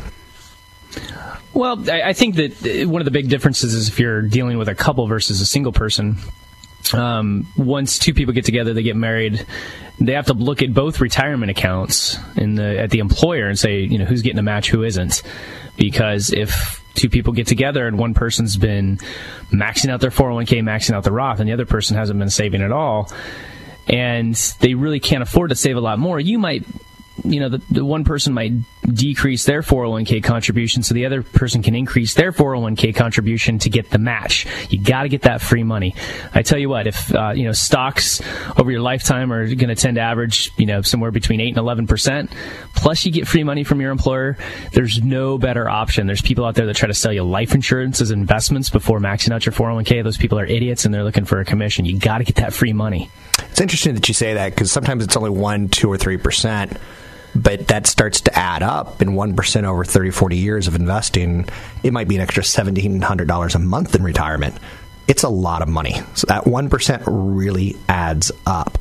Well, 1.61 1.91
I, 1.91 2.01
I 2.01 2.13
think 2.15 2.37
that 2.37 2.85
uh, 2.85 2.89
one 2.89 3.03
of 3.03 3.05
the 3.05 3.11
big 3.11 3.29
differences 3.29 3.75
is 3.75 3.89
if 3.89 4.01
you're 4.01 4.23
dealing 4.23 4.57
with 4.57 4.69
a 4.69 4.75
couple 4.75 5.07
versus 5.07 5.43
a 5.43 5.47
single 5.47 5.73
person. 5.73 6.17
Um, 6.95 7.47
once 7.55 7.99
two 7.99 8.15
people 8.15 8.33
get 8.33 8.47
together, 8.47 8.73
they 8.73 8.83
get 8.83 8.97
married, 8.97 9.45
they 10.01 10.15
have 10.15 10.25
to 10.27 10.33
look 10.33 10.63
at 10.63 10.73
both 10.73 11.03
retirement 11.03 11.51
accounts 11.51 12.17
in 12.35 12.55
the 12.55 12.81
at 12.81 12.89
the 12.89 13.01
employer 13.01 13.47
and 13.47 13.59
say, 13.59 13.81
you 13.81 13.99
know, 13.99 14.07
who's 14.07 14.23
getting 14.23 14.39
a 14.39 14.43
match, 14.43 14.71
who 14.71 14.85
isn't. 14.85 15.23
Because 15.77 16.33
if 16.33 16.83
two 16.95 17.11
people 17.11 17.35
get 17.35 17.47
together 17.47 17.87
and 17.87 17.99
one 17.99 18.15
person's 18.15 18.57
been 18.57 18.97
maxing 19.53 19.91
out 19.91 20.01
their 20.01 20.11
401k, 20.11 20.63
maxing 20.63 20.95
out 20.95 21.05
the 21.05 21.13
Roth, 21.13 21.41
and 21.41 21.49
the 21.49 21.53
other 21.53 21.67
person 21.67 21.95
hasn't 21.95 22.19
been 22.19 22.31
saving 22.31 22.63
at 22.63 22.73
all, 22.73 23.13
and 23.87 24.35
they 24.61 24.73
really 24.73 24.99
can't 24.99 25.23
afford 25.23 25.51
to 25.51 25.57
save 25.57 25.77
a 25.77 25.81
lot 25.81 25.99
more, 25.99 26.19
you 26.19 26.39
might 26.39 26.65
you 27.25 27.41
know, 27.41 27.49
the, 27.49 27.63
the 27.71 27.85
one 27.85 28.05
person 28.05 28.33
might 28.33 28.53
decrease 28.93 29.45
their 29.45 29.63
401k 29.63 30.23
contribution 30.23 30.83
so 30.83 30.95
the 30.95 31.07
other 31.07 31.23
person 31.23 31.63
can 31.63 31.75
increase 31.75 32.15
their 32.15 32.33
401k 32.33 32.95
contribution 32.95 33.59
to 33.61 33.71
get 33.71 33.91
the 33.91 33.99
match. 33.99 34.47
You 34.71 34.83
got 34.83 35.03
to 35.03 35.09
get 35.09 35.23
that 35.23 35.41
free 35.41 35.63
money. 35.63 35.95
I 36.35 36.43
tell 36.43 36.59
you 36.59 36.69
what, 36.69 36.87
if, 36.87 37.15
uh, 37.15 37.33
you 37.35 37.45
know, 37.45 37.53
stocks 37.53 38.21
over 38.57 38.71
your 38.71 38.81
lifetime 38.81 39.33
are 39.33 39.47
going 39.47 39.69
to 39.69 39.75
tend 39.75 39.97
to 39.97 40.01
average, 40.01 40.53
you 40.57 40.67
know, 40.67 40.83
somewhere 40.83 41.11
between 41.11 41.41
8 41.41 41.57
and 41.57 41.89
11%, 41.89 42.31
plus 42.75 43.05
you 43.05 43.13
get 43.13 43.29
free 43.29 43.45
money 43.45 43.65
from 43.65 43.81
your 43.81 43.91
employer, 43.91 44.37
there's 44.73 45.03
no 45.03 45.39
better 45.39 45.69
option. 45.69 46.07
There's 46.07 46.23
people 46.23 46.45
out 46.45 46.55
there 46.55 46.67
that 46.67 46.77
try 46.77 46.89
to 46.89 46.95
sell 46.95 47.13
you 47.13 47.23
life 47.23 47.55
insurance 47.55 48.01
as 48.01 48.11
investments 48.11 48.71
before 48.71 48.99
maxing 48.99 49.33
out 49.33 49.47
your 49.47 49.53
401k. 49.53 50.03
Those 50.03 50.17
people 50.17 50.39
are 50.39 50.47
idiots 50.47 50.85
and 50.85 50.95
they're 50.95 51.05
looking 51.05 51.25
for 51.25 51.41
a 51.41 51.45
commission. 51.45 51.85
You 51.85 51.99
got 51.99 52.19
to 52.19 52.25
get 52.25 52.37
that 52.37 52.53
free 52.53 52.73
money. 52.73 53.11
It's 53.51 53.61
interesting 53.61 53.95
that 53.95 54.09
you 54.09 54.15
say 54.15 54.35
that 54.35 54.55
because 54.55 54.71
sometimes 54.71 55.05
it's 55.05 55.17
only 55.17 55.31
1, 55.31 55.69
2, 55.69 55.91
or 55.91 55.97
3% 55.97 56.79
but 57.35 57.69
that 57.69 57.87
starts 57.87 58.21
to 58.23 58.39
add 58.39 58.63
up 58.63 59.01
in 59.03 59.11
1% 59.11 59.65
over 59.65 59.85
30 59.85 60.11
40 60.11 60.37
years 60.37 60.67
of 60.67 60.75
investing 60.75 61.49
it 61.83 61.93
might 61.93 62.09
be 62.09 62.17
an 62.17 62.23
extra 62.23 62.43
$1700 62.43 63.55
a 63.55 63.59
month 63.59 63.95
in 63.95 64.03
retirement 64.03 64.55
it's 65.09 65.23
a 65.23 65.29
lot 65.29 65.63
of 65.63 65.69
money 65.69 65.95
so 66.15 66.27
that 66.27 66.45
1% 66.45 67.03
really 67.07 67.77
adds 67.89 68.31
up 68.47 68.79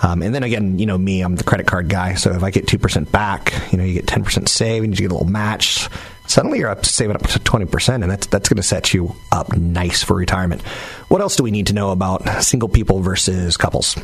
um, 0.00 0.22
and 0.22 0.34
then 0.34 0.42
again, 0.42 0.78
you 0.78 0.86
know 0.86 0.96
me, 0.96 1.22
I'm 1.22 1.36
the 1.36 1.44
credit 1.44 1.66
card 1.66 1.88
guy. 1.88 2.14
So 2.14 2.32
if 2.32 2.42
I 2.42 2.50
get 2.50 2.66
two 2.68 2.78
percent 2.78 3.10
back, 3.10 3.52
you 3.72 3.78
know, 3.78 3.84
you 3.84 3.94
get 3.94 4.06
ten 4.06 4.22
percent 4.24 4.48
savings, 4.48 4.98
you 4.98 5.08
get 5.08 5.12
a 5.12 5.16
little 5.16 5.30
match. 5.30 5.88
Suddenly, 6.26 6.58
you're 6.58 6.70
up 6.70 6.84
saving 6.84 7.16
up 7.16 7.26
to 7.28 7.38
twenty 7.40 7.66
percent, 7.66 8.02
and 8.02 8.12
that's 8.12 8.26
that's 8.28 8.48
going 8.48 8.58
to 8.58 8.62
set 8.62 8.94
you 8.94 9.14
up 9.32 9.56
nice 9.56 10.02
for 10.02 10.14
retirement. 10.14 10.62
What 11.08 11.20
else 11.20 11.36
do 11.36 11.42
we 11.42 11.50
need 11.50 11.68
to 11.68 11.72
know 11.72 11.90
about 11.90 12.44
single 12.44 12.68
people 12.68 13.00
versus 13.00 13.56
couples? 13.56 13.96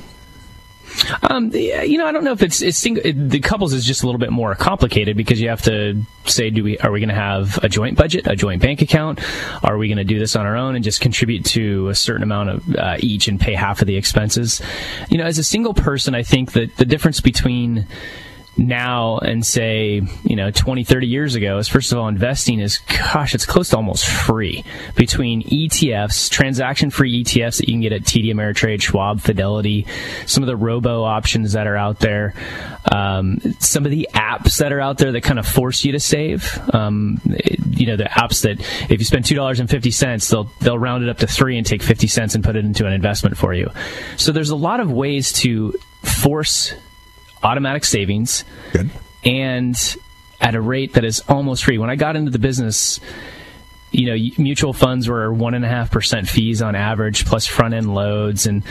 Um, 1.22 1.50
you 1.52 1.98
know, 1.98 2.06
I 2.06 2.12
don't 2.12 2.24
know 2.24 2.32
if 2.32 2.42
it's, 2.42 2.62
it's 2.62 2.78
single, 2.78 3.04
it, 3.04 3.12
the 3.30 3.40
couples 3.40 3.72
is 3.72 3.84
just 3.84 4.02
a 4.02 4.06
little 4.06 4.18
bit 4.18 4.30
more 4.30 4.54
complicated 4.54 5.16
because 5.16 5.40
you 5.40 5.48
have 5.48 5.62
to 5.62 6.02
say, 6.26 6.50
do 6.50 6.64
we 6.64 6.78
are 6.78 6.90
we 6.90 7.00
going 7.00 7.08
to 7.08 7.14
have 7.14 7.58
a 7.62 7.68
joint 7.68 7.96
budget, 7.96 8.26
a 8.26 8.36
joint 8.36 8.62
bank 8.62 8.82
account? 8.82 9.20
Are 9.62 9.76
we 9.76 9.88
going 9.88 9.98
to 9.98 10.04
do 10.04 10.18
this 10.18 10.36
on 10.36 10.46
our 10.46 10.56
own 10.56 10.74
and 10.74 10.84
just 10.84 11.00
contribute 11.00 11.44
to 11.46 11.88
a 11.88 11.94
certain 11.94 12.22
amount 12.22 12.50
of 12.50 12.76
uh, 12.76 12.96
each 13.00 13.28
and 13.28 13.40
pay 13.40 13.54
half 13.54 13.80
of 13.80 13.86
the 13.86 13.96
expenses? 13.96 14.60
You 15.10 15.18
know, 15.18 15.24
as 15.24 15.38
a 15.38 15.44
single 15.44 15.74
person, 15.74 16.14
I 16.14 16.22
think 16.22 16.52
that 16.52 16.76
the 16.76 16.84
difference 16.84 17.20
between 17.20 17.86
now 18.56 19.18
and 19.18 19.44
say, 19.44 20.02
you 20.22 20.36
know, 20.36 20.50
20, 20.50 20.84
30 20.84 21.06
years 21.06 21.34
ago 21.34 21.58
is 21.58 21.68
first 21.68 21.92
of 21.92 21.98
all, 21.98 22.08
investing 22.08 22.60
is, 22.60 22.78
gosh, 22.78 23.34
it's 23.34 23.46
close 23.46 23.70
to 23.70 23.76
almost 23.76 24.06
free 24.06 24.64
between 24.94 25.42
ETFs, 25.42 26.30
transaction 26.30 26.90
free 26.90 27.24
ETFs 27.24 27.58
that 27.58 27.68
you 27.68 27.74
can 27.74 27.80
get 27.80 27.92
at 27.92 28.02
TD 28.02 28.32
Ameritrade, 28.32 28.80
Schwab, 28.80 29.20
Fidelity, 29.20 29.86
some 30.26 30.42
of 30.42 30.46
the 30.46 30.56
robo 30.56 31.02
options 31.02 31.52
that 31.52 31.66
are 31.66 31.76
out 31.76 31.98
there, 32.00 32.34
um, 32.92 33.40
some 33.58 33.84
of 33.84 33.90
the 33.90 34.08
apps 34.14 34.58
that 34.58 34.72
are 34.72 34.80
out 34.80 34.98
there 34.98 35.12
that 35.12 35.22
kind 35.22 35.38
of 35.38 35.46
force 35.46 35.84
you 35.84 35.92
to 35.92 36.00
save. 36.00 36.58
Um, 36.72 37.20
you 37.70 37.86
know, 37.86 37.96
the 37.96 38.04
apps 38.04 38.42
that 38.42 38.60
if 38.90 39.00
you 39.00 39.04
spend 39.04 39.24
$2.50, 39.24 40.30
they'll, 40.30 40.50
they'll 40.60 40.78
round 40.78 41.02
it 41.02 41.10
up 41.10 41.18
to 41.18 41.26
three 41.26 41.58
and 41.58 41.66
take 41.66 41.82
50 41.82 42.06
cents 42.06 42.34
and 42.34 42.44
put 42.44 42.56
it 42.56 42.64
into 42.64 42.86
an 42.86 42.92
investment 42.92 43.36
for 43.36 43.52
you. 43.52 43.70
So 44.16 44.32
there's 44.32 44.50
a 44.50 44.56
lot 44.56 44.80
of 44.80 44.92
ways 44.92 45.32
to 45.34 45.72
force 46.02 46.74
automatic 47.44 47.84
savings. 47.84 48.44
Good. 48.72 48.90
And 49.24 49.96
at 50.40 50.54
a 50.54 50.60
rate 50.60 50.94
that 50.94 51.04
is 51.04 51.20
almost 51.28 51.64
free. 51.64 51.78
When 51.78 51.90
I 51.90 51.96
got 51.96 52.16
into 52.16 52.30
the 52.30 52.38
business, 52.38 53.00
you 53.92 54.06
know, 54.06 54.42
mutual 54.42 54.72
funds 54.72 55.08
were 55.08 55.32
one 55.32 55.54
and 55.54 55.64
a 55.64 55.68
half 55.68 55.90
percent 55.90 56.28
fees 56.28 56.60
on 56.60 56.74
average, 56.74 57.24
plus 57.24 57.46
front 57.46 57.74
end 57.74 57.94
loads, 57.94 58.46
and 58.46 58.64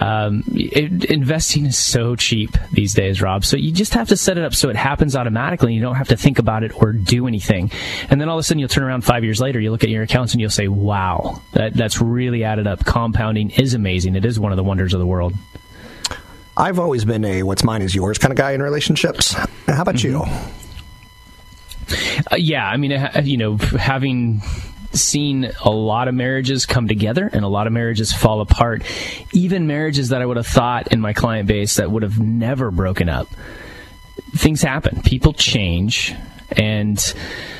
um, 0.00 0.42
it, 0.48 1.04
investing 1.04 1.66
is 1.66 1.76
so 1.76 2.16
cheap 2.16 2.56
these 2.72 2.94
days, 2.94 3.20
Rob. 3.20 3.44
So 3.44 3.58
you 3.58 3.72
just 3.72 3.92
have 3.92 4.08
to 4.08 4.16
set 4.16 4.38
it 4.38 4.44
up 4.44 4.54
so 4.54 4.70
it 4.70 4.76
happens 4.76 5.14
automatically. 5.14 5.68
And 5.68 5.76
you 5.76 5.82
don't 5.82 5.96
have 5.96 6.08
to 6.08 6.16
think 6.16 6.38
about 6.38 6.62
it 6.64 6.72
or 6.82 6.92
do 6.92 7.26
anything. 7.26 7.70
And 8.08 8.20
then 8.20 8.28
all 8.30 8.38
of 8.38 8.40
a 8.40 8.42
sudden, 8.42 8.58
you'll 8.58 8.70
turn 8.70 8.84
around 8.84 9.04
five 9.04 9.22
years 9.22 9.40
later, 9.40 9.60
you 9.60 9.70
look 9.70 9.84
at 9.84 9.90
your 9.90 10.02
accounts, 10.02 10.32
and 10.32 10.40
you'll 10.40 10.50
say, 10.50 10.66
"Wow, 10.66 11.42
that, 11.52 11.74
that's 11.74 12.00
really 12.00 12.42
added 12.42 12.66
up." 12.66 12.86
Compounding 12.86 13.50
is 13.50 13.74
amazing. 13.74 14.16
It 14.16 14.24
is 14.24 14.40
one 14.40 14.50
of 14.50 14.56
the 14.56 14.64
wonders 14.64 14.94
of 14.94 15.00
the 15.00 15.06
world. 15.06 15.34
I've 16.56 16.78
always 16.78 17.04
been 17.04 17.24
a 17.24 17.42
what's 17.42 17.64
mine 17.64 17.82
is 17.82 17.94
yours 17.94 18.18
kind 18.18 18.32
of 18.32 18.36
guy 18.36 18.52
in 18.52 18.62
relationships. 18.62 19.32
How 19.32 19.82
about 19.82 19.96
mm-hmm. 19.96 20.08
you? 20.08 20.22
Uh, 22.30 22.36
yeah, 22.36 22.66
I 22.66 22.76
mean, 22.76 22.92
uh, 22.92 23.22
you 23.24 23.36
know, 23.36 23.56
having 23.56 24.40
seen 24.92 25.50
a 25.64 25.70
lot 25.70 26.06
of 26.06 26.14
marriages 26.14 26.66
come 26.66 26.86
together 26.86 27.28
and 27.32 27.44
a 27.44 27.48
lot 27.48 27.66
of 27.66 27.72
marriages 27.72 28.12
fall 28.12 28.40
apart, 28.40 28.84
even 29.32 29.66
marriages 29.66 30.10
that 30.10 30.22
I 30.22 30.26
would 30.26 30.36
have 30.36 30.46
thought 30.46 30.92
in 30.92 31.00
my 31.00 31.12
client 31.12 31.48
base 31.48 31.76
that 31.76 31.90
would 31.90 32.04
have 32.04 32.20
never 32.20 32.70
broken 32.70 33.08
up. 33.08 33.28
Things 34.36 34.62
happen, 34.62 35.02
people 35.02 35.32
change, 35.32 36.14
and 36.56 36.98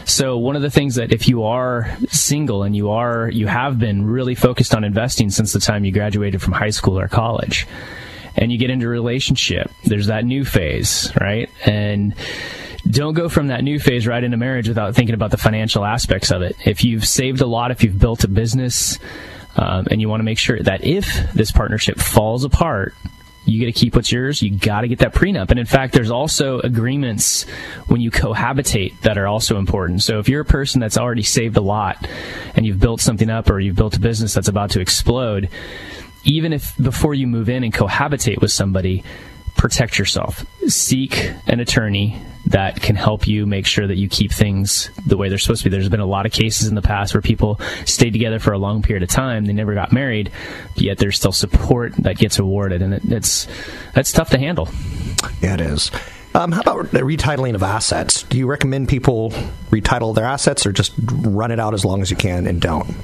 so 0.05 0.39
one 0.39 0.55
of 0.55 0.63
the 0.63 0.71
things 0.71 0.95
that 0.95 1.13
if 1.13 1.29
you 1.29 1.45
are 1.45 1.97
single 2.09 2.63
and 2.63 2.77
you 2.77 2.91
are 2.91 3.29
you 3.29 3.49
have 3.49 3.79
been 3.79 4.07
really 4.07 4.35
focused 4.35 4.75
on 4.75 4.85
investing 4.85 5.31
since 5.31 5.53
the 5.53 5.61
time 5.61 5.85
you 5.85 5.91
graduated 5.91 6.41
from 6.41 6.53
high 6.53 6.71
school 6.71 6.99
or 6.99 7.09
college 7.09 7.67
and 8.37 8.53
you 8.53 8.59
get 8.59 8.71
into 8.71 8.87
a 8.87 8.89
relationship. 8.89 9.71
There's 9.85 10.07
that 10.09 10.25
new 10.25 10.45
phase, 10.45 11.13
right? 11.21 11.51
And 11.65 12.15
don't 12.89 13.15
go 13.15 13.29
from 13.29 13.49
that 13.49 13.65
new 13.65 13.79
phase 13.79 14.07
right 14.07 14.23
into 14.23 14.37
marriage 14.37 14.69
without 14.69 14.95
thinking 14.95 15.15
about 15.15 15.31
the 15.31 15.39
financial 15.39 15.85
aspects 15.85 16.31
of 16.31 16.43
it. 16.43 16.57
If 16.65 16.85
you've 16.85 17.07
saved 17.07 17.41
a 17.41 17.47
lot, 17.47 17.71
if 17.71 17.83
you've 17.83 17.99
built 17.99 18.25
a 18.25 18.29
business, 18.29 18.99
um, 19.57 19.87
and 19.91 20.01
you 20.01 20.09
want 20.09 20.21
to 20.21 20.25
make 20.25 20.39
sure 20.39 20.61
that 20.61 20.85
if 20.85 21.33
this 21.33 21.53
partnership 21.53 21.99
falls 21.99 22.45
apart, 22.45 22.95
you 23.47 23.61
got 23.61 23.67
to 23.67 23.79
keep 23.79 23.95
what's 23.95 24.11
yours. 24.11 24.43
You 24.43 24.57
got 24.57 24.83
to 24.83 24.89
get 24.89 25.01
that 25.01 25.15
prenup. 25.15 25.51
And 25.51 25.61
in 25.61 25.67
fact, 25.67 25.93
there's 25.93 26.11
also 26.11 26.61
agreements 26.61 27.45
when 27.89 28.01
you 28.01 28.11
cohabitate 28.11 28.99
that 29.03 29.19
are 29.19 29.27
also 29.27 29.59
important. 29.59 30.03
So 30.03 30.19
if 30.19 30.29
you're 30.29 30.41
a 30.41 30.47
person 30.47 30.81
that's 30.81 30.97
already 30.97 31.23
saved 31.23 31.57
a 31.57 31.61
lot 31.61 32.07
and 32.55 32.65
you've 32.65 32.81
built 32.81 33.01
something 33.01 33.29
up 33.29 33.51
or 33.51 33.61
you've 33.61 33.77
built 33.77 33.97
a 33.97 34.01
business 34.01 34.33
that's 34.35 34.49
about 34.49 34.71
to 34.71 34.81
explode, 34.81 35.51
even 36.25 36.53
if 36.53 36.77
before 36.77 37.15
you 37.15 37.27
move 37.27 37.49
in 37.49 37.65
and 37.65 37.73
cohabitate 37.73 38.41
with 38.41 38.51
somebody, 38.51 39.05
protect 39.57 39.99
yourself. 39.99 40.45
Seek 40.67 41.31
an 41.47 41.61
attorney 41.61 42.21
that 42.47 42.83
can 42.83 42.97
help 42.97 43.27
you 43.27 43.47
make 43.47 43.67
sure 43.67 43.87
that 43.87 43.97
you 43.97 44.09
keep 44.09 44.33
things 44.33 44.91
the 45.07 45.17
way 45.17 45.29
they're 45.29 45.39
supposed 45.39 45.63
to 45.63 45.71
be. 45.71 45.75
There's 45.75 45.89
been 45.89 46.01
a 46.01 46.07
lot 46.07 46.27
of 46.27 46.33
cases 46.33 46.69
in 46.69 46.75
the 46.75 46.83
past 46.83 47.15
where 47.15 47.23
people 47.23 47.59
stayed 47.87 48.13
together 48.13 48.39
for 48.39 48.53
a 48.53 48.59
long 48.59 48.83
period 48.83 49.03
of 49.03 49.09
time, 49.09 49.47
they 49.47 49.53
never 49.53 49.75
got 49.75 49.93
married, 49.93 50.31
yet 50.75 50.99
there's 50.99 51.17
still 51.17 51.33
support 51.33 51.95
that 51.97 52.19
gets 52.19 52.39
awarded, 52.39 52.83
and 52.83 52.95
it, 52.95 53.03
it's 53.07 53.49
that's 53.95 54.13
tough 54.13 54.31
to 54.31 54.39
handle. 54.39 54.69
Yeah, 55.41 55.55
it 55.55 55.61
is. 55.61 55.91
Um, 56.35 56.51
how 56.53 56.63
about 56.63 56.91
the 56.91 57.01
retitling 57.01 57.55
of 57.55 57.63
assets? 57.63 58.25
Do 58.25 58.37
you 58.37 58.47
recommend 58.47 58.89
people 58.89 59.31
retitle 59.71 60.15
their 60.15 60.27
assets, 60.27 60.67
or 60.67 60.73
just 60.73 60.93
run 60.99 61.51
it 61.51 61.61
out 61.61 61.75
as 61.75 61.85
long 61.85 62.03
as 62.03 62.11
you 62.11 62.17
can 62.17 62.47
and 62.47 62.61
don't? 62.61 62.95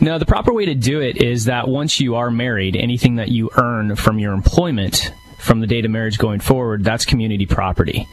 No, 0.00 0.18
the 0.18 0.26
proper 0.26 0.52
way 0.52 0.66
to 0.66 0.74
do 0.74 1.00
it 1.00 1.20
is 1.20 1.46
that 1.46 1.68
once 1.68 2.00
you 2.00 2.14
are 2.14 2.30
married, 2.30 2.76
anything 2.76 3.16
that 3.16 3.28
you 3.28 3.50
earn 3.56 3.96
from 3.96 4.18
your 4.18 4.32
employment 4.32 5.12
from 5.38 5.60
the 5.60 5.66
date 5.66 5.84
of 5.84 5.90
marriage 5.90 6.18
going 6.18 6.40
forward, 6.40 6.84
that's 6.84 7.04
community 7.04 7.46
property. 7.46 8.08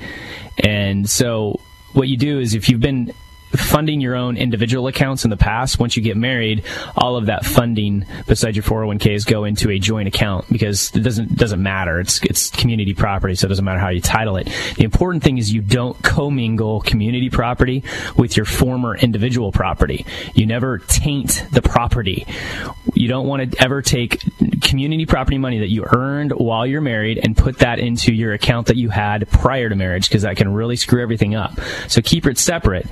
And 0.57 1.07
so 1.07 1.59
what 1.93 2.07
you 2.07 2.17
do 2.17 2.39
is 2.39 2.55
if 2.55 2.69
you've 2.69 2.81
been 2.81 3.13
funding 3.51 4.01
your 4.01 4.15
own 4.15 4.37
individual 4.37 4.87
accounts 4.87 5.23
in 5.23 5.29
the 5.29 5.37
past, 5.37 5.79
once 5.79 5.95
you 5.97 6.03
get 6.03 6.17
married, 6.17 6.63
all 6.95 7.15
of 7.15 7.27
that 7.27 7.45
funding 7.45 8.05
besides 8.27 8.55
your 8.55 8.63
401ks 8.63 9.25
go 9.25 9.43
into 9.43 9.69
a 9.69 9.79
joint 9.79 10.07
account 10.07 10.45
because 10.49 10.95
it 10.95 11.01
doesn't 11.01 11.35
doesn't 11.35 11.61
matter. 11.61 11.99
It's 11.99 12.21
it's 12.23 12.49
community 12.49 12.93
property, 12.93 13.35
so 13.35 13.45
it 13.45 13.49
doesn't 13.49 13.65
matter 13.65 13.79
how 13.79 13.89
you 13.89 14.01
title 14.01 14.37
it. 14.37 14.47
The 14.75 14.83
important 14.83 15.23
thing 15.23 15.37
is 15.37 15.51
you 15.51 15.61
don't 15.61 16.01
commingle 16.03 16.81
community 16.81 17.29
property 17.29 17.83
with 18.17 18.37
your 18.37 18.45
former 18.45 18.95
individual 18.97 19.51
property. 19.51 20.05
You 20.33 20.45
never 20.45 20.79
taint 20.79 21.45
the 21.51 21.61
property. 21.61 22.25
You 22.93 23.07
don't 23.07 23.27
want 23.27 23.51
to 23.51 23.63
ever 23.63 23.81
take 23.81 24.21
community 24.61 25.05
property 25.05 25.37
money 25.37 25.59
that 25.59 25.69
you 25.69 25.85
earned 25.91 26.31
while 26.31 26.65
you're 26.65 26.81
married 26.81 27.19
and 27.21 27.35
put 27.35 27.59
that 27.59 27.79
into 27.79 28.13
your 28.13 28.33
account 28.33 28.67
that 28.67 28.77
you 28.77 28.89
had 28.89 29.29
prior 29.29 29.69
to 29.69 29.75
marriage 29.75 30.07
because 30.07 30.23
that 30.23 30.37
can 30.37 30.53
really 30.53 30.75
screw 30.75 31.01
everything 31.01 31.35
up. 31.35 31.59
So 31.87 32.01
keep 32.01 32.25
it 32.25 32.37
separate. 32.37 32.87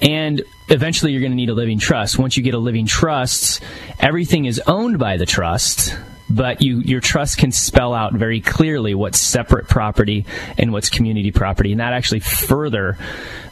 And 0.00 0.42
eventually 0.68 1.12
you're 1.12 1.20
going 1.20 1.32
to 1.32 1.36
need 1.36 1.50
a 1.50 1.54
living 1.54 1.78
trust. 1.78 2.18
Once 2.18 2.36
you 2.36 2.42
get 2.42 2.54
a 2.54 2.58
living 2.58 2.86
trust, 2.86 3.62
everything 3.98 4.46
is 4.46 4.60
owned 4.66 4.98
by 4.98 5.16
the 5.16 5.26
trust, 5.26 5.96
but 6.28 6.62
you, 6.62 6.80
your 6.80 7.00
trust 7.00 7.38
can 7.38 7.52
spell 7.52 7.92
out 7.92 8.14
very 8.14 8.40
clearly 8.40 8.94
what's 8.94 9.20
separate 9.20 9.68
property 9.68 10.24
and 10.56 10.72
what's 10.72 10.88
community 10.88 11.32
property. 11.32 11.72
And 11.72 11.80
that 11.80 11.92
actually 11.92 12.20
further 12.20 12.96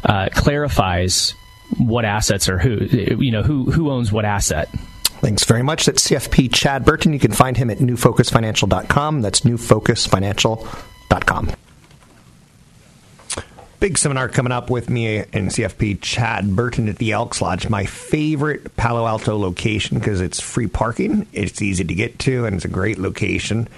uh, 0.04 0.28
clarifies 0.32 1.34
what 1.76 2.06
assets 2.06 2.48
are 2.48 2.58
who, 2.58 2.76
you 3.22 3.30
know, 3.30 3.42
who, 3.42 3.70
who 3.70 3.90
owns 3.90 4.10
what 4.10 4.24
asset. 4.24 4.70
Thanks 5.20 5.44
very 5.44 5.62
much. 5.62 5.84
That's 5.84 6.08
CFP 6.08 6.54
Chad 6.54 6.84
Burton. 6.84 7.12
You 7.12 7.18
can 7.18 7.32
find 7.32 7.56
him 7.56 7.70
at 7.70 7.78
newfocusfinancial.com. 7.78 9.20
That's 9.20 9.40
newfocusfinancial.com. 9.40 11.50
Big 13.80 13.96
seminar 13.96 14.28
coming 14.28 14.50
up 14.50 14.70
with 14.70 14.90
me 14.90 15.18
and 15.18 15.50
CFP 15.50 16.00
Chad 16.00 16.56
Burton 16.56 16.88
at 16.88 16.98
the 16.98 17.12
Elks 17.12 17.40
Lodge, 17.40 17.68
my 17.68 17.86
favorite 17.86 18.76
Palo 18.76 19.06
Alto 19.06 19.38
location 19.38 20.00
because 20.00 20.20
it's 20.20 20.40
free 20.40 20.66
parking, 20.66 21.28
it's 21.32 21.62
easy 21.62 21.84
to 21.84 21.94
get 21.94 22.18
to, 22.20 22.44
and 22.44 22.56
it's 22.56 22.64
a 22.64 22.68
great 22.68 22.98
location. 22.98 23.68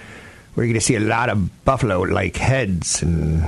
We're 0.55 0.63
going 0.63 0.73
to 0.73 0.81
see 0.81 0.95
a 0.95 0.99
lot 0.99 1.29
of 1.29 1.63
buffalo 1.65 2.01
like 2.01 2.35
heads 2.35 3.03
and 3.03 3.47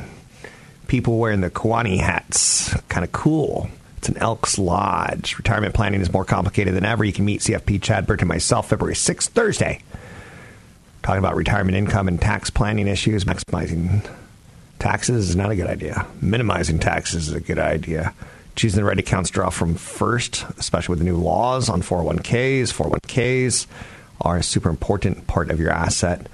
people 0.88 1.18
wearing 1.18 1.42
the 1.42 1.50
Kiwani 1.50 2.00
hats. 2.00 2.72
Kind 2.88 3.04
of 3.04 3.12
cool. 3.12 3.68
It's 3.98 4.10
an 4.10 4.18
Elks 4.18 4.60
Lodge. 4.60 5.38
Retirement 5.40 5.74
planning 5.74 6.02
is 6.02 6.14
more 6.14 6.26
complicated 6.26 6.76
than 6.76 6.86
ever. 6.86 7.04
You 7.04 7.14
can 7.14 7.26
meet 7.26 7.42
CFP 7.42 7.82
Chad 7.82 8.06
Burton 8.06 8.28
myself 8.28 8.70
February 8.70 8.94
6th, 8.94 9.30
Thursday. 9.30 9.82
Talking 11.02 11.20
about 11.20 11.36
retirement 11.36 11.76
income 11.76 12.08
and 12.08 12.22
tax 12.22 12.52
planning 12.52 12.88
issues, 12.88 13.26
maximizing 13.26 14.08
Taxes 14.84 15.30
is 15.30 15.36
not 15.38 15.50
a 15.50 15.56
good 15.56 15.68
idea. 15.68 16.06
Minimizing 16.20 16.78
taxes 16.78 17.30
is 17.30 17.34
a 17.34 17.40
good 17.40 17.58
idea. 17.58 18.14
Choosing 18.58 18.82
the 18.82 18.84
right 18.84 19.00
accounts 19.00 19.30
to 19.30 19.34
draw 19.34 19.50
from 19.50 19.76
first, 19.76 20.46
especially 20.58 20.92
with 20.92 21.00
the 21.00 21.06
new 21.06 21.16
laws 21.16 21.70
on 21.70 21.82
401ks. 21.82 22.74
401ks 22.74 23.68
are 24.20 24.36
a 24.36 24.44
super 24.44 24.68
important 24.68 25.26
part 25.26 25.52
of 25.52 25.62
your 25.62 25.72
asset 25.72 26.28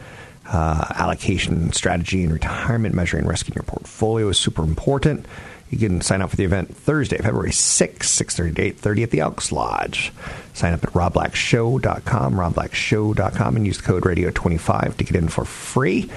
uh, 0.47 0.83
allocation 0.95 1.71
strategy 1.73 2.23
and 2.23 2.33
retirement 2.33 2.95
measuring 2.95 3.27
risk 3.27 3.47
in 3.47 3.53
your 3.53 3.61
portfolio 3.61 4.29
is 4.29 4.39
super 4.39 4.63
important. 4.63 5.27
You 5.69 5.77
can 5.77 6.01
sign 6.01 6.23
up 6.23 6.31
for 6.31 6.35
the 6.35 6.45
event 6.45 6.75
Thursday, 6.75 7.17
February 7.17 7.51
6th, 7.51 7.99
6.30 7.99 8.55
to 8.55 8.73
8.30 8.73 9.03
at 9.03 9.11
the 9.11 9.19
Elks 9.19 9.51
Lodge. 9.51 10.11
Sign 10.55 10.73
up 10.73 10.83
at 10.83 10.93
robblackshow.com, 10.93 12.33
robblackshow.com, 12.33 13.55
and 13.55 13.67
use 13.67 13.77
the 13.77 13.83
code 13.83 14.01
radio25 14.05 14.97
to 14.97 15.03
get 15.03 15.15
in 15.15 15.27
for 15.27 15.45
free. 15.45 16.09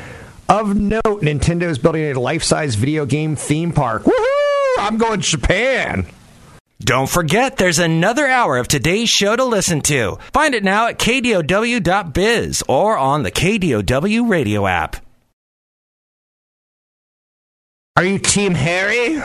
Of 0.49 0.77
note, 0.77 1.23
Nintendo 1.23 1.63
is 1.63 1.79
building 1.79 2.05
a 2.11 2.21
life 2.21 2.43
size 2.43 2.75
video 2.75 3.07
game 3.07 3.37
theme 3.37 3.73
park. 3.73 4.03
Woohoo! 4.03 4.75
I'm 4.79 4.99
going 4.99 5.21
to 5.21 5.27
Japan. 5.27 6.07
Don't 6.81 7.09
forget, 7.09 7.59
there's 7.59 7.79
another 7.79 8.27
hour 8.27 8.57
of 8.59 8.67
today's 8.67 9.09
show 9.09 9.37
to 9.37 9.45
listen 9.45 9.83
to. 9.83 10.19
Find 10.33 10.53
it 10.55 10.65
now 10.65 10.89
at 10.89 10.99
kdow.biz 10.99 12.65
or 12.69 12.99
on 12.99 13.23
the 13.23 13.31
KDOW 13.31 14.29
radio 14.29 14.67
app. 14.67 14.97
Are 17.97 18.05
you 18.05 18.19
Team 18.19 18.55
Harry? 18.55 19.23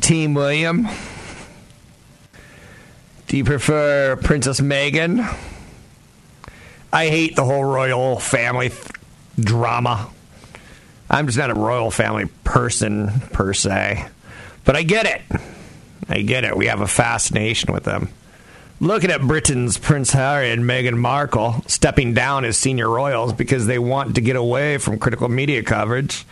Team 0.00 0.34
William? 0.34 0.88
Do 3.28 3.36
you 3.36 3.44
prefer 3.44 4.16
Princess 4.16 4.60
Meghan? 4.60 5.24
I 6.92 7.08
hate 7.08 7.36
the 7.36 7.44
whole 7.44 7.64
royal 7.64 8.18
family 8.18 8.72
drama. 9.38 10.10
I'm 11.08 11.26
just 11.26 11.38
not 11.38 11.50
a 11.50 11.54
royal 11.54 11.90
family 11.90 12.26
person 12.44 13.20
per 13.32 13.52
se, 13.52 14.06
but 14.64 14.76
I 14.76 14.82
get 14.82 15.06
it. 15.06 15.40
I 16.08 16.22
get 16.22 16.44
it. 16.44 16.56
We 16.56 16.66
have 16.66 16.80
a 16.80 16.88
fascination 16.88 17.72
with 17.72 17.84
them. 17.84 18.08
Looking 18.80 19.10
at 19.10 19.20
Britain's 19.20 19.76
Prince 19.76 20.10
Harry 20.12 20.50
and 20.50 20.64
Meghan 20.64 20.96
Markle 20.96 21.62
stepping 21.66 22.14
down 22.14 22.44
as 22.44 22.56
senior 22.56 22.88
royals 22.88 23.32
because 23.32 23.66
they 23.66 23.78
want 23.78 24.14
to 24.14 24.20
get 24.20 24.36
away 24.36 24.78
from 24.78 24.98
critical 24.98 25.28
media 25.28 25.62
coverage. 25.62 26.24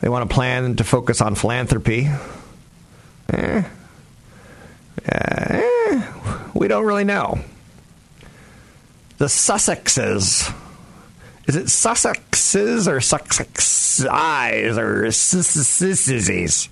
They 0.00 0.08
want 0.08 0.28
to 0.28 0.34
plan 0.34 0.76
to 0.76 0.84
focus 0.84 1.20
on 1.20 1.34
philanthropy. 1.34 2.10
Eh. 3.32 3.62
Eh. 5.06 6.02
We 6.52 6.68
don't 6.68 6.84
really 6.84 7.04
know. 7.04 7.38
The 9.24 9.28
Sussexes 9.28 10.54
is 11.46 11.56
it 11.56 11.64
Sussexes 11.64 12.86
or 12.86 12.98
Sussexes 12.98 14.76
or 14.76 15.04
Sussexes? 15.06 16.68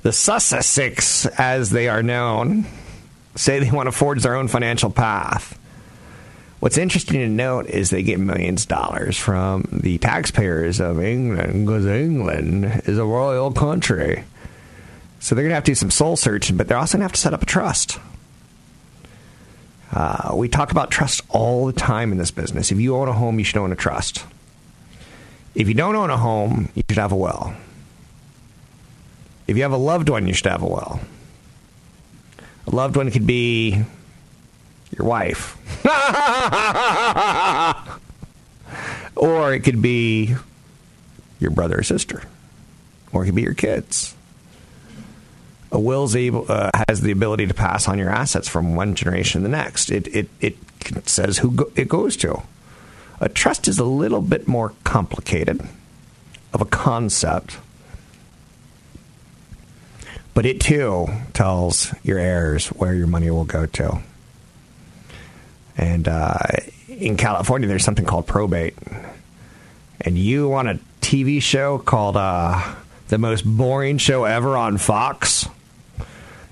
The 0.00 0.08
Sussexes, 0.08 1.26
as 1.38 1.68
they 1.68 1.90
are 1.90 2.02
known, 2.02 2.64
say 3.34 3.58
they 3.58 3.70
want 3.70 3.86
to 3.86 3.92
forge 3.92 4.22
their 4.22 4.34
own 4.34 4.48
financial 4.48 4.88
path. 4.88 5.58
What's 6.60 6.78
interesting 6.78 7.20
to 7.20 7.28
note 7.28 7.66
is 7.66 7.90
they 7.90 8.02
get 8.02 8.18
millions 8.18 8.62
of 8.62 8.68
dollars 8.68 9.18
from 9.18 9.68
the 9.70 9.98
taxpayers 9.98 10.80
of 10.80 11.02
England 11.02 11.66
because 11.66 11.84
England 11.84 12.64
is 12.86 12.96
a 12.96 13.04
royal 13.04 13.52
country. 13.52 14.24
So 15.20 15.34
they're 15.34 15.44
going 15.44 15.50
to 15.50 15.56
have 15.56 15.64
to 15.64 15.72
do 15.72 15.74
some 15.74 15.90
soul 15.90 16.16
searching, 16.16 16.56
but 16.56 16.66
they're 16.66 16.78
also 16.78 16.96
going 16.96 17.00
to 17.00 17.04
have 17.04 17.12
to 17.12 17.20
set 17.20 17.34
up 17.34 17.42
a 17.42 17.46
trust. 17.46 17.98
Uh, 19.92 20.32
we 20.34 20.48
talk 20.48 20.70
about 20.70 20.90
trust 20.90 21.22
all 21.28 21.66
the 21.66 21.72
time 21.72 22.12
in 22.12 22.18
this 22.18 22.30
business. 22.30 22.72
If 22.72 22.80
you 22.80 22.96
own 22.96 23.08
a 23.08 23.12
home, 23.12 23.38
you 23.38 23.44
should 23.44 23.56
own 23.56 23.72
a 23.72 23.76
trust. 23.76 24.24
If 25.54 25.68
you 25.68 25.74
don't 25.74 25.94
own 25.94 26.10
a 26.10 26.16
home, 26.16 26.68
you 26.74 26.82
should 26.88 26.98
have 26.98 27.12
a 27.12 27.16
will. 27.16 27.54
If 29.46 29.56
you 29.56 29.62
have 29.62 29.72
a 29.72 29.76
loved 29.76 30.08
one, 30.08 30.26
you 30.26 30.34
should 30.34 30.46
have 30.46 30.62
a 30.62 30.66
will. 30.66 31.00
A 32.66 32.70
loved 32.70 32.96
one 32.96 33.10
could 33.10 33.26
be 33.26 33.84
your 34.96 35.06
wife, 35.06 35.56
or 39.16 39.54
it 39.54 39.60
could 39.60 39.80
be 39.80 40.34
your 41.38 41.50
brother 41.50 41.78
or 41.78 41.82
sister, 41.84 42.24
or 43.12 43.22
it 43.22 43.26
could 43.26 43.36
be 43.36 43.42
your 43.42 43.54
kids 43.54 44.15
a 45.76 45.78
will's 45.78 46.16
able 46.16 46.46
uh, 46.48 46.70
has 46.88 47.02
the 47.02 47.12
ability 47.12 47.46
to 47.46 47.52
pass 47.52 47.86
on 47.86 47.98
your 47.98 48.08
assets 48.08 48.48
from 48.48 48.74
one 48.74 48.94
generation 48.94 49.42
to 49.42 49.48
the 49.48 49.54
next. 49.54 49.90
It 49.90 50.08
it 50.08 50.30
it 50.40 50.56
says 51.04 51.38
who 51.38 51.50
go, 51.50 51.70
it 51.76 51.86
goes 51.86 52.16
to. 52.18 52.42
A 53.20 53.28
trust 53.28 53.68
is 53.68 53.78
a 53.78 53.84
little 53.84 54.22
bit 54.22 54.48
more 54.48 54.72
complicated 54.84 55.60
of 56.54 56.62
a 56.62 56.64
concept, 56.64 57.58
but 60.32 60.46
it 60.46 60.60
too 60.60 61.08
tells 61.34 61.94
your 62.02 62.18
heirs 62.18 62.68
where 62.68 62.94
your 62.94 63.06
money 63.06 63.30
will 63.30 63.44
go 63.44 63.66
to. 63.66 64.00
And 65.76 66.08
uh, 66.08 66.38
in 66.88 67.18
California, 67.18 67.68
there's 67.68 67.84
something 67.84 68.06
called 68.06 68.26
probate, 68.26 68.76
and 70.00 70.16
you 70.16 70.48
want 70.48 70.68
a 70.68 70.78
TV 71.02 71.42
show 71.42 71.76
called 71.76 72.16
uh, 72.16 72.76
the 73.08 73.18
most 73.18 73.42
boring 73.42 73.98
show 73.98 74.24
ever 74.24 74.56
on 74.56 74.78
Fox 74.78 75.50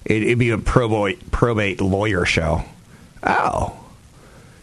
it, 0.04 0.26
would 0.26 0.38
be 0.38 0.50
a 0.50 0.58
probate 0.58 1.30
probate 1.30 1.80
lawyer 1.80 2.24
show. 2.24 2.64
Oh, 3.22 3.76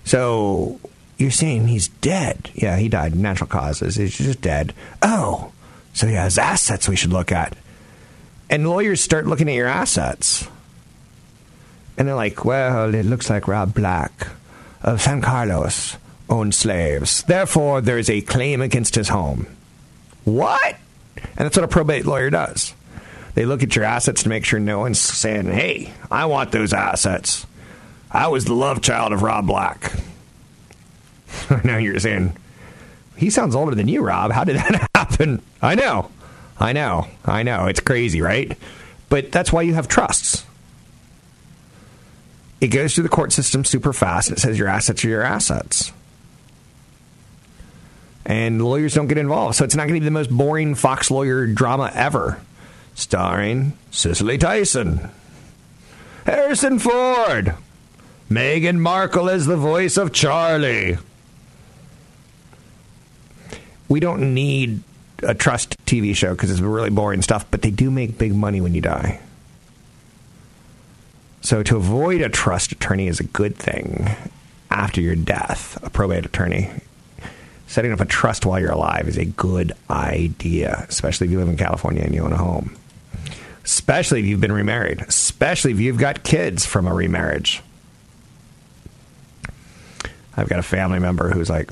so 0.04 0.80
you're 1.17 1.32
saying 1.32 1.67
he's 1.67 1.88
dead? 1.88 2.49
Yeah, 2.54 2.77
he 2.77 2.89
died 2.89 3.15
natural 3.15 3.47
causes. 3.47 3.95
He's 3.95 4.17
just 4.17 4.41
dead. 4.41 4.73
Oh, 5.01 5.51
so 5.93 6.08
he 6.08 6.13
has 6.13 6.38
assets 6.38 6.88
we 6.88 6.95
should 6.95 7.13
look 7.13 7.32
at. 7.32 7.56
And 8.49 8.67
lawyers 8.69 9.01
start 9.01 9.27
looking 9.27 9.47
at 9.47 9.56
your 9.56 9.67
assets, 9.67 10.47
and 11.97 12.08
they're 12.08 12.15
like, 12.15 12.43
"Well, 12.43 12.93
it 12.93 13.06
looks 13.06 13.30
like 13.30 13.47
Rob 13.47 13.73
Black 13.73 14.27
of 14.82 15.01
San 15.01 15.21
Carlos 15.21 15.95
owned 16.30 16.54
slaves. 16.54 17.23
Therefore, 17.23 17.82
there 17.82 17.97
is 17.97 18.10
a 18.10 18.21
claim 18.21 18.62
against 18.62 18.95
his 18.95 19.10
home." 19.10 19.47
What? 20.23 20.75
And 21.15 21.45
that's 21.45 21.58
what 21.58 21.63
a 21.63 21.67
probate 21.67 22.06
lawyer 22.06 22.30
does. 22.30 22.73
They 23.34 23.46
look 23.46 23.63
at 23.63 23.76
your 23.76 23.86
assets 23.86 24.24
to 24.24 24.30
make 24.30 24.46
sure 24.46 24.60
no 24.60 24.80
one's 24.80 25.00
saying, 25.00 25.46
hey, 25.46 25.94
I 26.10 26.26
want 26.26 26.52
those 26.52 26.74
assets. 26.74 27.46
I 28.12 28.28
was 28.28 28.46
the 28.46 28.54
love 28.54 28.82
child 28.82 29.13
of 29.13 29.22
Rob 29.22 29.48
Black. 29.48 29.94
now 31.63 31.78
you're 31.78 32.00
saying, 32.00 32.36
he 33.15 33.30
sounds 33.30 33.56
older 33.56 33.76
than 33.76 33.88
you, 33.88 34.02
Rob. 34.02 34.32
How 34.32 34.44
did 34.44 34.58
that 34.58 34.89
happen? 34.96 35.41
I 35.62 35.76
know. 35.76 36.12
I 36.60 36.74
know. 36.74 37.08
I 37.26 37.44
know. 37.44 37.67
It's 37.67 37.80
crazy, 37.80 38.22
right? 38.22 38.58
But 39.10 39.32
that's 39.32 39.54
why 39.54 39.62
you 39.62 39.74
have 39.76 39.88
trusts. 39.88 40.46
It 42.60 42.67
goes 42.67 42.94
through 42.94 43.04
the 43.04 43.10
court 43.10 43.32
system 43.32 43.65
super 43.65 43.94
fast. 43.94 44.30
It 44.32 44.39
says 44.39 44.60
your 44.60 44.67
assets 44.67 45.04
are 45.04 45.10
your 45.10 45.24
assets. 45.24 45.91
And 48.26 48.63
lawyers 48.63 48.94
don't 48.94 49.08
get 49.08 49.17
involved. 49.17 49.56
So 49.56 49.63
it's 49.65 49.76
not 49.76 49.88
going 49.88 49.96
to 49.96 50.00
be 50.00 50.06
the 50.06 50.12
most 50.12 50.30
boring 50.30 50.76
Fox 50.76 51.10
lawyer 51.10 51.48
drama 51.48 51.91
ever 51.96 52.39
starring 52.95 53.73
Cicely 53.91 54.38
Tyson, 54.38 55.10
Harrison 56.25 56.80
Ford, 56.80 57.56
Meghan 58.30 58.77
Markle 58.77 59.30
as 59.30 59.45
the 59.45 59.58
voice 59.58 59.97
of 59.97 60.13
Charlie. 60.13 60.97
We 63.89 63.99
don't 63.99 64.34
need 64.34 64.84
a 65.23 65.34
trust 65.34 65.77
TV 65.86 66.15
show 66.15 66.32
because 66.32 66.49
it's 66.49 66.62
really 66.62 66.89
boring 66.89 67.21
stuff, 67.21 67.45
but 67.51 67.62
they 67.62 67.71
do 67.71 67.91
make 67.91 68.17
big 68.17 68.34
money 68.34 68.62
when 68.62 68.73
you 68.73 68.82
die. 68.82 69.19
So 71.41 71.63
to 71.63 71.75
avoid 71.75 72.21
a 72.21 72.30
trust 72.30 72.71
attorney 72.71 73.08
is 73.08 73.19
a 73.19 73.23
good 73.23 73.56
thing 73.56 74.15
after 74.69 75.01
your 75.01 75.15
death, 75.15 75.77
a 75.84 75.89
probate 75.89 76.25
attorney. 76.25 76.69
Setting 77.71 77.93
up 77.93 78.01
a 78.01 78.05
trust 78.05 78.45
while 78.45 78.60
you're 78.60 78.71
alive 78.71 79.07
is 79.07 79.17
a 79.17 79.23
good 79.23 79.71
idea, 79.89 80.86
especially 80.89 81.27
if 81.27 81.31
you 81.31 81.39
live 81.39 81.47
in 81.47 81.55
California 81.55 82.03
and 82.03 82.13
you 82.13 82.23
own 82.23 82.34
a 82.34 82.38
home 82.38 82.75
especially 83.63 84.19
if 84.19 84.25
you've 84.25 84.41
been 84.41 84.51
remarried, 84.51 85.01
especially 85.01 85.71
if 85.71 85.79
you've 85.79 85.97
got 85.97 86.23
kids 86.23 86.65
from 86.65 86.88
a 86.88 86.93
remarriage. 86.93 87.62
I've 90.36 90.49
got 90.49 90.60
a 90.60 90.63
family 90.63 90.99
member 90.99 91.29
who's 91.29 91.49
like, 91.49 91.71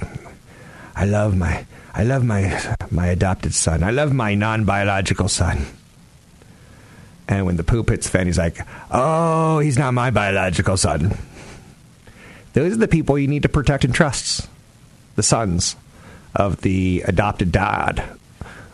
I 0.95 1.05
love 1.05 1.35
my, 1.35 1.65
I 1.93 2.03
love 2.03 2.23
my, 2.23 2.75
my 2.91 3.07
adopted 3.07 3.53
son. 3.53 3.83
I 3.83 3.91
love 3.91 4.13
my 4.13 4.35
non-biological 4.35 5.29
son. 5.29 5.65
And 7.27 7.45
when 7.45 7.57
the 7.57 7.63
poop 7.63 7.89
hits 7.89 8.09
fan, 8.09 8.25
he's 8.25 8.37
like, 8.37 8.59
oh, 8.91 9.59
he's 9.59 9.77
not 9.77 9.93
my 9.93 10.11
biological 10.11 10.77
son. 10.77 11.17
Those 12.53 12.73
are 12.73 12.77
the 12.77 12.87
people 12.87 13.17
you 13.17 13.27
need 13.27 13.43
to 13.43 13.49
protect 13.49 13.85
and 13.85 13.93
trust. 13.93 14.47
The 15.15 15.23
sons 15.23 15.75
of 16.35 16.61
the 16.61 17.03
adopted 17.05 17.51
dad. 17.51 18.03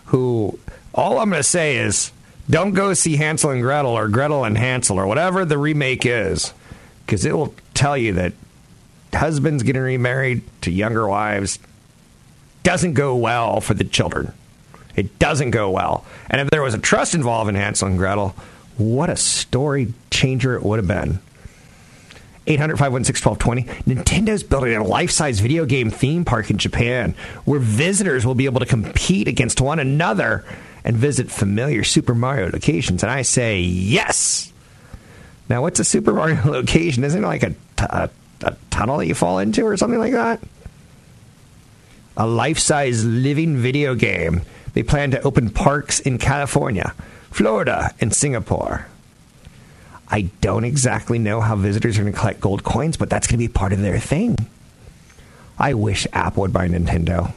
Who, 0.06 0.60
all 0.94 1.20
I'm 1.20 1.30
going 1.30 1.40
to 1.40 1.44
say 1.44 1.78
is, 1.78 2.12
don't 2.50 2.74
go 2.74 2.94
see 2.94 3.16
Hansel 3.16 3.52
and 3.52 3.62
Gretel 3.62 3.92
or 3.92 4.08
Gretel 4.08 4.44
and 4.44 4.58
Hansel 4.58 5.00
or 5.00 5.08
whatever 5.08 5.46
the 5.46 5.58
remake 5.58 6.06
is, 6.06 6.54
because 7.06 7.26
it 7.26 7.36
will 7.36 7.56
tell 7.74 7.98
you 7.98 8.14
that 8.14 8.34
husbands 9.14 9.64
getting 9.64 9.82
remarried 9.82 10.44
to 10.62 10.72
younger 10.72 11.08
wives 11.08 11.60
doesn't 12.64 12.94
go 12.94 13.16
well 13.16 13.62
for 13.62 13.74
the 13.74 13.84
children. 13.84 14.34
It 14.96 15.20
doesn't 15.20 15.52
go 15.52 15.70
well. 15.70 16.06
And 16.30 16.42
if 16.42 16.50
there 16.50 16.62
was 16.62 16.74
a 16.74 16.80
trust 16.80 17.16
involved 17.16 17.50
in 17.50 17.56
Hansel 17.56 17.88
and 17.88 17.98
Gretel, 17.98 18.36
what 18.78 19.10
a 19.10 19.16
story 19.16 19.94
changer 20.12 20.56
it 20.56 20.64
would 20.64 20.80
have 20.80 20.88
been. 20.88 21.20
800 22.48 22.78
516 22.78 23.30
1220. 23.30 23.94
Nintendo's 23.96 24.44
building 24.44 24.76
a 24.76 24.84
life 24.84 25.12
size 25.12 25.40
video 25.40 25.66
game 25.66 25.90
theme 25.90 26.26
park 26.26 26.50
in 26.50 26.58
Japan 26.58 27.16
where 27.46 27.60
visitors 27.60 28.26
will 28.26 28.36
be 28.36 28.46
able 28.46 28.60
to 28.60 28.66
compete 28.66 29.28
against 29.28 29.62
one 29.62 29.80
another 29.80 30.46
and 30.84 30.96
visit 30.96 31.32
familiar 31.32 31.84
Super 31.84 32.14
Mario 32.14 32.50
locations? 32.52 33.04
And 33.04 33.12
I 33.12 33.24
say 33.24 33.60
yes. 33.60 34.54
Now, 35.50 35.62
what's 35.64 35.80
a 35.80 35.84
Super 35.84 36.14
Mario 36.14 36.42
location? 36.46 37.04
Isn't 37.04 37.24
it 37.24 37.28
like 37.28 37.44
a, 37.44 37.50
t- 37.50 37.56
a, 37.80 38.10
a 38.42 38.56
tunnel 38.70 38.98
that 38.98 39.08
you 39.08 39.16
fall 39.16 39.40
into 39.40 39.66
or 39.66 39.76
something 39.78 40.00
like 40.00 40.14
that? 40.14 40.42
A 42.18 42.26
life 42.26 42.60
size 42.60 43.04
living 43.04 43.58
video 43.58 43.96
game. 43.96 44.44
They 44.74 44.84
plan 44.84 45.12
to 45.12 45.22
open 45.22 45.50
parks 45.50 46.00
in 46.00 46.18
California, 46.18 46.94
Florida, 47.32 47.94
and 48.00 48.14
Singapore. 48.14 48.88
I 50.16 50.30
don't 50.42 50.64
exactly 50.64 51.20
know 51.20 51.42
how 51.42 51.56
visitors 51.56 51.98
are 51.98 52.02
going 52.02 52.14
to 52.14 52.20
collect 52.20 52.40
gold 52.40 52.64
coins, 52.64 52.96
but 52.98 53.10
that's 53.10 53.28
going 53.28 53.38
to 53.38 53.48
be 53.48 53.52
part 53.52 53.74
of 53.74 53.82
their 53.82 54.00
thing. 54.00 54.38
I 55.60 55.74
wish 55.74 56.08
Apple 56.14 56.42
would 56.42 56.54
buy 56.54 56.68
Nintendo 56.68 57.34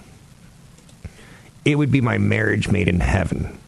it 1.71 1.77
would 1.77 1.91
be 1.91 2.01
my 2.01 2.17
marriage 2.17 2.69
made 2.69 2.89
in 2.89 3.01
heaven. 3.01 3.59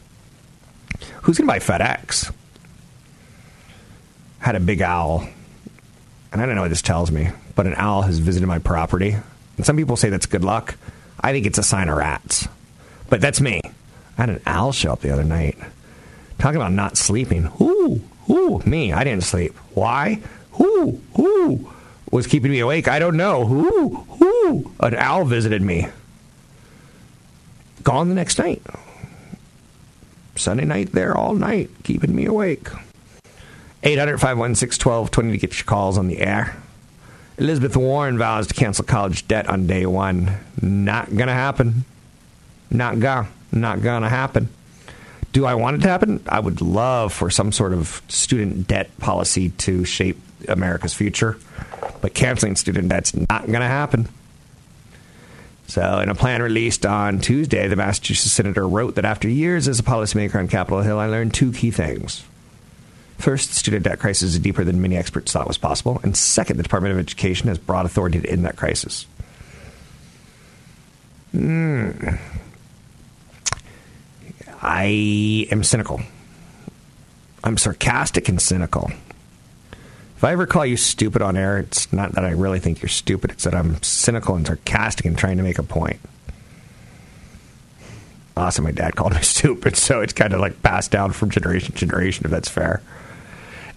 Who's 1.21 1.37
going 1.37 1.47
to 1.47 1.53
buy 1.53 1.59
FedEx? 1.59 2.33
Had 4.39 4.55
a 4.55 4.59
big 4.59 4.81
owl. 4.81 5.27
And 6.31 6.41
I 6.41 6.47
don't 6.47 6.55
know 6.55 6.61
what 6.61 6.69
this 6.69 6.81
tells 6.81 7.11
me, 7.11 7.29
but 7.55 7.67
an 7.67 7.75
owl 7.77 8.01
has 8.01 8.17
visited 8.17 8.47
my 8.47 8.57
property. 8.57 9.15
And 9.57 9.65
some 9.65 9.77
people 9.77 9.97
say 9.97 10.09
that's 10.09 10.25
good 10.25 10.43
luck. 10.43 10.77
I 11.19 11.31
think 11.31 11.45
it's 11.45 11.59
a 11.59 11.63
sign 11.63 11.89
of 11.89 11.97
rats. 11.97 12.47
But 13.07 13.21
that's 13.21 13.39
me. 13.39 13.61
I 14.17 14.21
had 14.21 14.29
an 14.29 14.41
owl 14.47 14.71
show 14.71 14.93
up 14.93 15.01
the 15.01 15.11
other 15.11 15.23
night. 15.23 15.59
Talking 16.39 16.55
about 16.55 16.71
not 16.71 16.97
sleeping. 16.97 17.51
Ooh, 17.61 18.01
ooh, 18.29 18.61
me. 18.65 18.93
I 18.93 19.03
didn't 19.03 19.23
sleep. 19.23 19.55
Why? 19.73 20.21
Who? 20.53 21.01
Who? 21.15 21.71
Was 22.11 22.27
keeping 22.27 22.51
me 22.51 22.59
awake. 22.59 22.87
I 22.87 22.99
don't 22.99 23.17
know. 23.17 23.45
Who? 23.45 23.95
Who? 23.95 24.71
An 24.79 24.95
owl 24.95 25.25
visited 25.25 25.61
me. 25.61 25.87
Gone 27.83 28.09
the 28.09 28.15
next 28.15 28.37
night. 28.37 28.61
Sunday 30.35 30.65
night 30.65 30.91
there 30.91 31.15
all 31.15 31.33
night, 31.33 31.69
keeping 31.83 32.15
me 32.15 32.25
awake. 32.25 32.67
800 33.83 34.19
516 34.19 34.83
1220 34.83 35.31
to 35.31 35.37
get 35.37 35.57
your 35.57 35.65
calls 35.65 35.97
on 35.97 36.07
the 36.07 36.19
air. 36.19 36.55
Elizabeth 37.37 37.75
Warren 37.75 38.17
vows 38.17 38.47
to 38.47 38.53
cancel 38.53 38.85
college 38.85 39.27
debt 39.27 39.47
on 39.47 39.65
day 39.65 39.85
one. 39.85 40.37
Not 40.61 41.15
gonna 41.15 41.33
happen. 41.33 41.85
Not 42.69 42.99
gonna. 42.99 43.27
Not 43.51 43.81
gonna 43.81 44.09
happen. 44.09 44.49
Do 45.31 45.45
I 45.45 45.55
want 45.55 45.77
it 45.77 45.81
to 45.83 45.87
happen? 45.87 46.23
I 46.27 46.39
would 46.39 46.61
love 46.61 47.13
for 47.13 47.29
some 47.29 47.51
sort 47.51 47.73
of 47.73 48.01
student 48.09 48.67
debt 48.67 48.95
policy 48.99 49.49
to 49.59 49.85
shape 49.85 50.17
America's 50.47 50.93
future, 50.93 51.37
but 52.01 52.13
canceling 52.13 52.55
student 52.55 52.89
debt's 52.89 53.15
not 53.15 53.49
gonna 53.49 53.67
happen. 53.67 54.09
So, 55.67 55.99
in 55.99 56.09
a 56.09 56.15
plan 56.15 56.41
released 56.41 56.85
on 56.85 57.19
Tuesday, 57.19 57.69
the 57.69 57.77
Massachusetts 57.77 58.33
senator 58.33 58.67
wrote 58.67 58.95
that 58.95 59.05
after 59.05 59.29
years 59.29 59.69
as 59.69 59.79
a 59.79 59.83
policymaker 59.83 60.35
on 60.35 60.49
Capitol 60.49 60.81
Hill, 60.81 60.99
I 60.99 61.05
learned 61.05 61.33
two 61.33 61.53
key 61.53 61.71
things. 61.71 62.25
First, 63.17 63.49
the 63.49 63.55
student 63.55 63.85
debt 63.85 63.99
crisis 63.99 64.33
is 64.33 64.39
deeper 64.39 64.65
than 64.65 64.81
many 64.81 64.97
experts 64.97 65.31
thought 65.31 65.47
was 65.47 65.57
possible. 65.57 66.01
And 66.03 66.17
second, 66.17 66.57
the 66.57 66.63
Department 66.63 66.93
of 66.93 66.99
Education 66.99 67.47
has 67.47 67.57
broad 67.57 67.85
authority 67.85 68.19
to 68.19 68.29
end 68.29 68.43
that 68.43 68.57
crisis. 68.57 69.05
Mm. 71.33 72.19
I 74.61 75.47
am 75.51 75.63
cynical. 75.63 76.01
I'm 77.43 77.57
sarcastic 77.57 78.29
and 78.29 78.41
cynical. 78.41 78.91
If 80.17 80.23
I 80.23 80.33
ever 80.33 80.45
call 80.45 80.65
you 80.65 80.77
stupid 80.77 81.23
on 81.23 81.35
air, 81.35 81.57
it's 81.57 81.91
not 81.91 82.11
that 82.11 82.23
I 82.23 82.31
really 82.31 82.59
think 82.59 82.81
you're 82.81 82.89
stupid. 82.89 83.31
It's 83.31 83.45
that 83.45 83.55
I'm 83.55 83.81
cynical 83.81 84.35
and 84.35 84.45
sarcastic 84.45 85.07
and 85.07 85.17
trying 85.17 85.37
to 85.37 85.43
make 85.43 85.57
a 85.57 85.63
point. 85.63 85.99
Awesome, 88.37 88.63
my 88.63 88.71
dad 88.71 88.95
called 88.95 89.13
me 89.13 89.21
stupid, 89.23 89.75
so 89.75 90.01
it's 90.01 90.13
kind 90.13 90.33
of 90.33 90.39
like 90.39 90.61
passed 90.61 90.91
down 90.91 91.11
from 91.11 91.31
generation 91.31 91.73
to 91.73 91.79
generation, 91.79 92.25
if 92.25 92.31
that's 92.31 92.49
fair. 92.49 92.83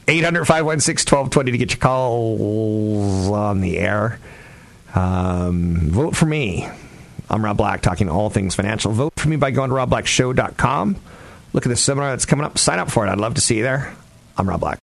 800 0.07 0.45
516 0.45 1.17
1220 1.17 1.53
to 1.53 1.59
get 1.59 1.71
your 1.71 1.81
calls 1.81 3.31
on 3.31 3.63
the 3.63 3.79
air. 3.79 4.19
Um, 4.95 5.91
vote 5.91 6.15
for 6.15 6.27
me. 6.27 6.69
I'm 7.31 7.45
Rob 7.45 7.57
Black, 7.57 7.81
talking 7.81 8.09
all 8.09 8.31
things 8.31 8.55
financial. 8.55 8.93
Vote 8.93 9.13
for 9.17 9.29
me 9.29 9.37
by 9.37 9.51
going 9.51 9.71
to 9.71 9.77
robblackshow.com. 9.77 10.97
Look 11.53 11.67
at 11.67 11.69
the 11.69 11.77
seminar 11.77 12.11
that's 12.11 12.27
coming 12.27 12.45
up. 12.45 12.59
Sign 12.59 12.79
up 12.79 12.91
for 12.91 13.07
it. 13.07 13.11
I'd 13.11 13.19
love 13.19 13.35
to 13.35 13.41
see 13.41 13.57
you 13.57 13.63
there. 13.63 13.95
I'm 14.37 14.49
Rob 14.49 14.61
Black. 14.61 14.79